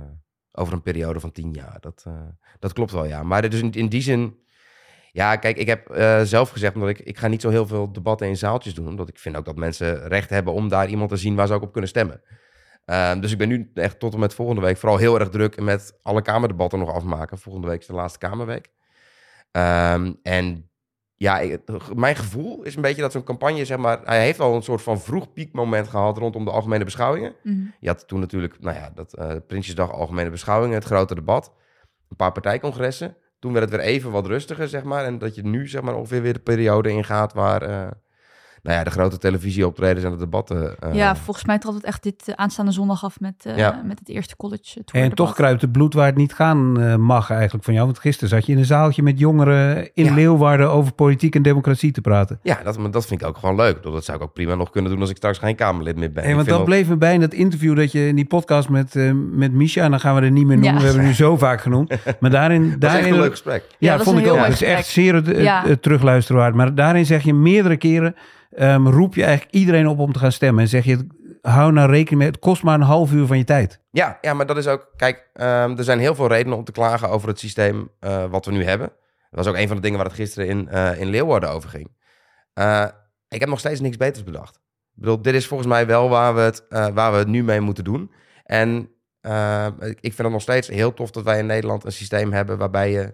over 0.51 0.73
een 0.73 0.81
periode 0.81 1.19
van 1.19 1.31
tien 1.31 1.51
jaar. 1.51 1.77
Dat, 1.79 2.03
uh, 2.07 2.13
dat 2.59 2.73
klopt 2.73 2.91
wel, 2.91 3.05
ja. 3.05 3.23
Maar 3.23 3.49
dus 3.49 3.61
in, 3.61 3.71
in 3.71 3.87
die 3.87 4.01
zin 4.01 4.35
ja, 5.11 5.35
kijk, 5.35 5.57
ik 5.57 5.67
heb 5.67 5.91
uh, 5.91 6.21
zelf 6.21 6.49
gezegd, 6.49 6.75
omdat 6.75 6.89
ik, 6.89 6.99
ik 6.99 7.17
ga 7.17 7.27
niet 7.27 7.41
zo 7.41 7.49
heel 7.49 7.67
veel 7.67 7.91
debatten 7.91 8.27
in 8.27 8.37
zaaltjes 8.37 8.73
doen. 8.73 8.87
Omdat 8.87 9.09
ik 9.09 9.19
vind 9.19 9.37
ook 9.37 9.45
dat 9.45 9.55
mensen 9.55 10.07
recht 10.07 10.29
hebben 10.29 10.53
om 10.53 10.67
daar 10.67 10.89
iemand 10.89 11.09
te 11.09 11.17
zien 11.17 11.35
waar 11.35 11.47
ze 11.47 11.53
ook 11.53 11.61
op 11.61 11.71
kunnen 11.71 11.89
stemmen. 11.89 12.21
Uh, 12.85 13.19
dus 13.19 13.31
ik 13.31 13.37
ben 13.37 13.47
nu 13.47 13.71
echt 13.73 13.99
tot 13.99 14.13
en 14.13 14.19
met 14.19 14.33
volgende 14.33 14.61
week 14.61 14.77
vooral 14.77 14.97
heel 14.97 15.19
erg 15.19 15.29
druk 15.29 15.61
met 15.61 15.97
alle 16.01 16.21
Kamerdebatten 16.21 16.79
nog 16.79 16.93
afmaken. 16.93 17.37
Volgende 17.37 17.67
week 17.67 17.79
is 17.79 17.87
de 17.87 17.93
laatste 17.93 18.19
Kamerweek. 18.19 18.69
Um, 19.51 20.19
en 20.23 20.69
ja, 21.15 21.39
ik, 21.39 21.61
mijn 21.95 22.15
gevoel 22.15 22.63
is 22.63 22.75
een 22.75 22.81
beetje 22.81 23.01
dat 23.01 23.11
zo'n 23.11 23.23
campagne, 23.23 23.65
zeg 23.65 23.77
maar, 23.77 23.99
hij 24.03 24.23
heeft 24.23 24.39
al 24.39 24.55
een 24.55 24.63
soort 24.63 24.81
van 24.81 24.99
vroeg 24.99 25.33
piekmoment 25.33 25.87
gehad 25.87 26.17
rondom 26.17 26.45
de 26.45 26.51
algemene 26.51 26.83
beschouwingen. 26.83 27.35
Mm 27.43 27.53
-hmm. 27.53 27.73
Je 27.79 27.87
had 27.87 28.07
toen 28.07 28.19
natuurlijk, 28.19 28.59
nou 28.59 28.75
ja, 28.75 28.91
dat 28.95 29.19
uh, 29.19 29.31
Prinsjesdag 29.47 29.91
Algemene 29.91 30.29
Beschouwingen, 30.29 30.75
het 30.75 30.85
grote 30.85 31.15
debat. 31.15 31.53
Een 32.09 32.15
paar 32.15 32.31
partijcongressen. 32.31 33.17
Toen 33.41 33.53
werd 33.53 33.71
het 33.71 33.79
weer 33.79 33.89
even 33.89 34.11
wat 34.11 34.27
rustiger, 34.27 34.67
zeg 34.67 34.83
maar. 34.83 35.05
En 35.05 35.17
dat 35.17 35.35
je 35.35 35.43
nu, 35.43 35.67
zeg 35.67 35.81
maar, 35.81 35.95
ongeveer 35.95 36.21
weer 36.21 36.33
de 36.33 36.39
periode 36.39 36.89
ingaat 36.89 37.33
waar... 37.33 37.93
Nou 38.63 38.77
ja, 38.77 38.83
de 38.83 38.89
grote 38.89 39.17
televisieoptredens 39.17 40.05
en 40.05 40.11
de 40.11 40.17
debatten. 40.17 40.75
Uh, 40.85 40.93
ja, 40.93 41.15
volgens 41.15 41.45
mij 41.45 41.59
trad 41.59 41.73
het 41.73 41.83
echt 41.83 42.03
dit 42.03 42.23
uh, 42.27 42.35
aanstaande 42.35 42.71
zondag 42.71 43.03
af 43.03 43.19
met, 43.19 43.43
uh, 43.47 43.57
ja. 43.57 43.81
met 43.85 43.99
het 43.99 44.09
eerste 44.09 44.35
college. 44.35 44.79
En 44.91 45.01
debat. 45.01 45.15
toch 45.15 45.33
kruipt 45.33 45.61
het 45.61 45.71
bloed 45.71 45.93
waar 45.93 46.05
het 46.05 46.15
niet 46.15 46.33
gaan 46.33 46.99
mag 47.01 47.29
eigenlijk 47.31 47.63
van 47.63 47.73
jou. 47.73 47.85
Want 47.85 47.99
gisteren 47.99 48.29
zat 48.29 48.45
je 48.45 48.51
in 48.51 48.57
een 48.57 48.65
zaaltje 48.65 49.03
met 49.03 49.19
jongeren 49.19 49.89
in 49.93 50.05
ja. 50.05 50.13
Leeuwarden 50.13 50.71
over 50.71 50.93
politiek 50.93 51.35
en 51.35 51.41
democratie 51.41 51.91
te 51.91 52.01
praten. 52.01 52.39
Ja, 52.43 52.59
dat, 52.63 52.93
dat 52.93 53.05
vind 53.05 53.21
ik 53.21 53.27
ook 53.27 53.37
gewoon 53.37 53.55
leuk. 53.55 53.83
Dat 53.83 54.05
zou 54.05 54.17
ik 54.17 54.23
ook 54.23 54.33
prima 54.33 54.55
nog 54.55 54.69
kunnen 54.69 54.91
doen 54.91 55.01
als 55.01 55.09
ik 55.09 55.15
straks 55.15 55.37
geen 55.37 55.55
Kamerlid 55.55 55.95
meer 55.95 56.11
ben. 56.11 56.23
Hey, 56.23 56.35
want 56.35 56.47
dat 56.47 56.55
wel... 56.55 56.65
bleef 56.65 56.87
me 56.87 56.95
bij 56.95 57.13
in 57.13 57.19
dat 57.19 57.33
interview 57.33 57.75
dat 57.75 57.91
je 57.91 58.07
in 58.07 58.15
die 58.15 58.25
podcast 58.25 58.69
met, 58.69 58.93
met 59.13 59.51
Misha, 59.51 59.83
en 59.83 59.91
dan 59.91 59.99
gaan 59.99 60.15
we 60.15 60.21
er 60.21 60.31
niet 60.31 60.45
meer 60.45 60.57
noemen, 60.57 60.73
ja. 60.73 60.79
we 60.79 60.85
hebben 60.85 61.05
nu 61.05 61.13
zo 61.13 61.37
vaak 61.47 61.61
genoemd. 61.61 61.93
Maar 62.19 62.29
daarin... 62.29 62.69
dat 62.69 62.81
daarin 62.81 62.99
echt 62.99 63.09
een 63.13 63.19
leuk 63.19 63.31
gesprek. 63.31 63.63
Ja, 63.77 63.97
dat 63.97 64.05
vond 64.05 64.19
ik 64.19 64.27
ook. 64.27 64.37
Het 64.37 64.53
is 64.53 64.61
echt 64.61 64.85
zeer 64.85 65.23
terugluisteren 65.79 66.41
waard. 66.41 66.55
Maar 66.55 66.75
daarin 66.75 67.05
zeg 67.05 67.23
je 67.23 67.33
meerdere 67.33 67.77
keren 67.77 68.15
um, 68.57 68.87
roep 68.87 69.15
je 69.15 69.23
eigenlijk 69.23 69.53
iedereen 69.53 69.87
op 69.87 69.99
om 69.99 70.13
te 70.13 70.19
gaan 70.19 70.31
stemmen. 70.31 70.63
En 70.63 70.69
zeg 70.69 70.85
je, 70.85 71.07
hou 71.41 71.71
nou 71.71 71.89
rekening 71.89 72.19
mee, 72.19 72.27
het 72.27 72.39
kost 72.39 72.63
maar 72.63 72.75
een 72.75 72.81
half 72.81 73.11
uur 73.11 73.25
van 73.25 73.37
je 73.37 73.43
tijd. 73.43 73.79
Ja, 73.91 74.17
ja 74.21 74.33
maar 74.33 74.45
dat 74.45 74.57
is 74.57 74.67
ook, 74.67 74.87
kijk, 74.95 75.29
um, 75.33 75.77
er 75.77 75.83
zijn 75.83 75.99
heel 75.99 76.15
veel 76.15 76.27
redenen 76.27 76.57
om 76.57 76.63
te 76.63 76.71
klagen 76.71 77.09
over 77.09 77.27
het 77.27 77.39
systeem 77.39 77.89
uh, 78.01 78.25
wat 78.25 78.45
we 78.45 78.51
nu 78.51 78.63
hebben. 78.63 78.87
Dat 79.29 79.45
was 79.45 79.47
ook 79.47 79.55
een 79.55 79.67
van 79.67 79.75
de 79.75 79.81
dingen 79.81 79.97
waar 79.97 80.07
het 80.07 80.15
gisteren 80.15 80.47
in, 80.47 80.69
uh, 80.71 80.99
in 80.99 81.07
Leeuwarden 81.07 81.49
over 81.49 81.69
ging. 81.69 81.91
Uh, 82.53 82.85
ik 83.27 83.39
heb 83.39 83.49
nog 83.49 83.59
steeds 83.59 83.79
niks 83.79 83.97
beters 83.97 84.23
bedacht. 84.23 84.55
Ik 84.55 85.01
bedoel, 85.01 85.21
dit 85.21 85.33
is 85.33 85.47
volgens 85.47 85.69
mij 85.69 85.87
wel 85.87 86.09
waar 86.09 86.35
we 86.35 86.41
het, 86.41 86.65
waar 86.69 87.11
we 87.11 87.17
het 87.17 87.27
nu 87.27 87.43
mee 87.43 87.59
moeten 87.59 87.83
doen. 87.83 88.11
En 88.43 88.89
ik 89.81 90.13
vind 90.13 90.17
het 90.17 90.29
nog 90.29 90.41
steeds 90.41 90.67
heel 90.67 90.93
tof 90.93 91.11
dat 91.11 91.23
wij 91.23 91.39
in 91.39 91.45
Nederland 91.45 91.85
een 91.85 91.91
systeem 91.91 92.33
hebben 92.33 92.57
waarbij 92.57 92.91
je, 92.91 93.13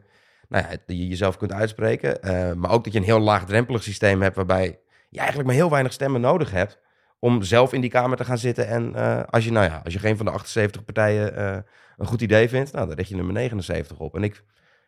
nou 0.49 0.65
ja, 0.69 0.77
je 0.85 1.07
jezelf 1.07 1.37
kunt 1.37 1.53
uitspreken. 1.53 2.19
maar 2.59 2.71
ook 2.71 2.83
dat 2.83 2.93
je 2.93 2.99
een 2.99 3.05
heel 3.05 3.19
laagdrempelig 3.19 3.83
systeem 3.83 4.21
hebt 4.21 4.35
waarbij 4.35 4.79
je 5.09 5.17
eigenlijk 5.17 5.47
maar 5.47 5.57
heel 5.57 5.69
weinig 5.69 5.93
stemmen 5.93 6.21
nodig 6.21 6.51
hebt 6.51 6.79
om 7.19 7.43
zelf 7.43 7.73
in 7.73 7.81
die 7.81 7.89
kamer 7.89 8.17
te 8.17 8.25
gaan 8.25 8.37
zitten. 8.37 8.67
En 8.67 8.93
uh, 8.95 9.23
als, 9.23 9.45
je, 9.45 9.51
nou 9.51 9.65
ja, 9.65 9.81
als 9.83 9.93
je 9.93 9.99
geen 9.99 10.17
van 10.17 10.25
de 10.25 10.31
78 10.31 10.85
partijen 10.85 11.39
uh, 11.39 11.57
een 11.97 12.05
goed 12.05 12.21
idee 12.21 12.49
vindt, 12.49 12.71
nou, 12.71 12.87
dan 12.87 12.95
richt 12.95 13.09
je 13.09 13.15
nummer 13.15 13.33
79 13.33 13.99
op. 13.99 14.15
En 14.15 14.23
ik, 14.23 14.43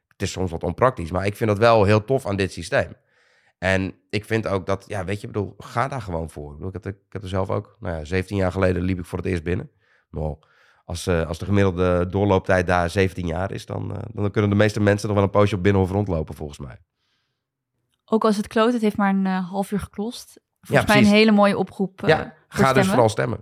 het 0.07 0.21
is 0.21 0.31
soms 0.31 0.51
wat 0.51 0.63
onpraktisch, 0.63 1.11
maar 1.11 1.25
ik 1.25 1.35
vind 1.35 1.49
dat 1.49 1.59
wel 1.59 1.83
heel 1.83 2.05
tof 2.05 2.25
aan 2.25 2.35
dit 2.35 2.51
systeem. 2.51 2.95
En 3.57 3.93
ik 4.09 4.25
vind 4.25 4.47
ook 4.47 4.65
dat, 4.65 4.85
ja, 4.87 5.05
weet 5.05 5.21
je, 5.21 5.27
bedoel, 5.27 5.53
ga 5.57 5.87
daar 5.87 6.01
gewoon 6.01 6.29
voor. 6.29 6.57
Ik, 6.59 6.75
ik, 6.75 6.83
heb, 6.83 6.95
ik 7.09 7.21
er 7.21 7.27
zelf 7.27 7.49
ook, 7.49 7.77
nou 7.79 7.95
ja, 7.97 8.05
17 8.05 8.37
jaar 8.37 8.51
geleden 8.51 8.81
liep 8.81 8.99
ik 8.99 9.05
voor 9.05 9.17
het 9.17 9.27
eerst 9.27 9.43
binnen. 9.43 9.71
Maar 10.09 10.35
als, 10.85 11.07
uh, 11.07 11.27
als 11.27 11.37
de 11.37 11.45
gemiddelde 11.45 12.07
doorlooptijd 12.09 12.67
daar 12.67 12.89
17 12.89 13.27
jaar 13.27 13.51
is, 13.51 13.65
dan, 13.65 14.05
dan 14.13 14.31
kunnen 14.31 14.49
de 14.49 14.55
meeste 14.55 14.79
mensen 14.79 15.07
nog 15.07 15.15
wel 15.15 15.25
een 15.25 15.31
poosje 15.31 15.55
op 15.55 15.63
Binnenhof 15.63 15.91
rondlopen, 15.91 16.35
volgens 16.35 16.59
mij. 16.59 16.79
Ook 18.09 18.25
als 18.25 18.37
het 18.37 18.47
kloot, 18.47 18.73
het 18.73 18.81
heeft 18.81 18.97
maar 18.97 19.09
een 19.09 19.25
uh, 19.25 19.49
half 19.49 19.71
uur 19.71 19.79
geklost. 19.79 20.39
Volgens 20.61 20.87
ja, 20.87 20.93
mij 20.93 21.03
een 21.03 21.15
hele 21.15 21.31
mooie 21.31 21.57
oproep. 21.57 22.01
Uh, 22.03 22.09
ja, 22.09 22.33
ga 22.47 22.73
dus 22.73 22.87
vooral 22.87 23.09
stemmen. 23.09 23.39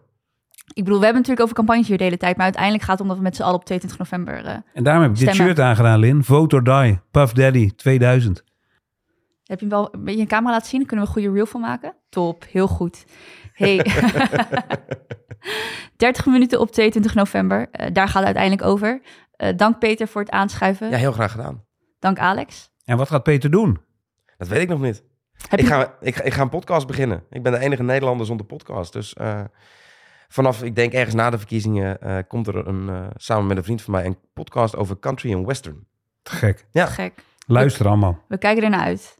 Ik 0.73 0.83
bedoel, 0.83 0.99
we 0.99 1.05
hebben 1.05 1.21
natuurlijk 1.21 1.41
over 1.41 1.55
campagnes 1.55 1.87
hier 1.87 1.97
de 1.97 2.03
hele 2.03 2.17
tijd, 2.17 2.35
maar 2.35 2.45
uiteindelijk 2.45 2.83
gaat 2.83 2.93
het 2.93 3.01
om 3.01 3.07
dat 3.07 3.17
we 3.17 3.23
met 3.23 3.35
z'n 3.35 3.41
allen 3.41 3.55
op 3.55 3.65
22 3.65 3.99
november. 3.99 4.45
Uh, 4.45 4.51
en 4.73 4.83
daarom 4.83 5.03
heb 5.03 5.11
ik 5.11 5.17
dit 5.17 5.35
shirt 5.35 5.59
aangedaan, 5.59 5.99
Lin. 5.99 6.23
Vote 6.23 6.55
or 6.55 6.63
die. 6.63 6.99
Puff 7.11 7.33
Daddy 7.33 7.71
2000. 7.75 8.43
Heb 9.43 9.59
je 9.59 9.65
hem 9.65 9.69
wel 9.69 9.93
een 9.93 10.03
beetje 10.03 10.21
een 10.21 10.27
camera 10.27 10.51
laten 10.53 10.69
zien? 10.69 10.85
Kunnen 10.85 11.05
we 11.05 11.11
een 11.11 11.17
goede 11.17 11.37
reel 11.37 11.45
van 11.45 11.61
maken? 11.61 11.93
Top, 12.09 12.45
heel 12.49 12.67
goed. 12.67 13.05
Hey. 13.53 13.77
30 15.97 16.25
minuten 16.25 16.59
op 16.59 16.71
22 16.71 17.15
november. 17.15 17.59
Uh, 17.59 17.87
daar 17.93 18.07
gaat 18.07 18.25
het 18.25 18.25
uiteindelijk 18.25 18.63
over. 18.63 19.01
Uh, 19.37 19.49
dank 19.55 19.79
Peter 19.79 20.07
voor 20.07 20.21
het 20.21 20.31
aanschuiven. 20.31 20.89
Ja, 20.89 20.97
heel 20.97 21.11
graag 21.11 21.31
gedaan. 21.31 21.63
Dank 21.99 22.19
Alex. 22.19 22.71
En 22.85 22.97
wat 22.97 23.09
gaat 23.09 23.23
Peter 23.23 23.51
doen? 23.51 23.86
Dat 24.37 24.47
weet 24.47 24.61
ik 24.61 24.69
nog 24.69 24.81
niet. 24.81 25.03
Ik, 25.49 25.65
ga, 25.65 25.97
ik, 26.01 26.17
ik, 26.17 26.33
ga 26.33 26.41
een 26.41 26.49
podcast 26.49 26.87
beginnen. 26.87 27.23
Ik 27.29 27.43
ben 27.43 27.51
de 27.51 27.59
enige 27.59 27.83
Nederlander 27.83 28.25
zonder 28.25 28.45
podcast. 28.45 28.93
Dus 28.93 29.15
uh, 29.21 29.41
vanaf, 30.27 30.63
ik 30.63 30.75
denk 30.75 30.93
ergens 30.93 31.15
na 31.15 31.29
de 31.29 31.37
verkiezingen, 31.37 31.97
uh, 32.03 32.17
komt 32.27 32.47
er 32.47 32.67
een, 32.67 32.87
uh, 32.87 33.07
samen 33.15 33.47
met 33.47 33.57
een 33.57 33.63
vriend 33.63 33.81
van 33.81 33.93
mij 33.93 34.05
een 34.05 34.17
podcast 34.33 34.75
over 34.75 34.99
country 34.99 35.31
en 35.31 35.45
western. 35.45 35.87
Te 36.21 36.31
gek. 36.31 36.67
Ja. 36.71 36.85
Gek. 36.85 37.13
Luister 37.47 37.83
we, 37.83 37.89
allemaal. 37.89 38.23
We 38.27 38.37
kijken 38.37 38.63
er 38.63 38.69
naar 38.69 38.85
uit. 38.85 39.17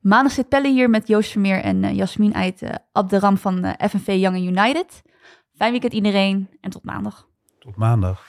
Maandag 0.00 0.32
zit 0.32 0.48
Pelle 0.48 0.68
hier 0.68 0.90
met 0.90 1.08
Joost 1.08 1.30
Vermeer 1.30 1.60
en 1.60 1.94
Jasmin 1.94 2.34
uit 2.34 2.62
Abderram 2.92 3.36
van 3.36 3.74
FNV 3.78 4.06
Young 4.06 4.36
United. 4.36 5.02
Fijn 5.56 5.70
weekend 5.70 5.92
iedereen 5.92 6.48
en 6.60 6.70
tot 6.70 6.84
maandag. 6.84 7.28
Tot 7.58 7.76
maandag. 7.76 8.26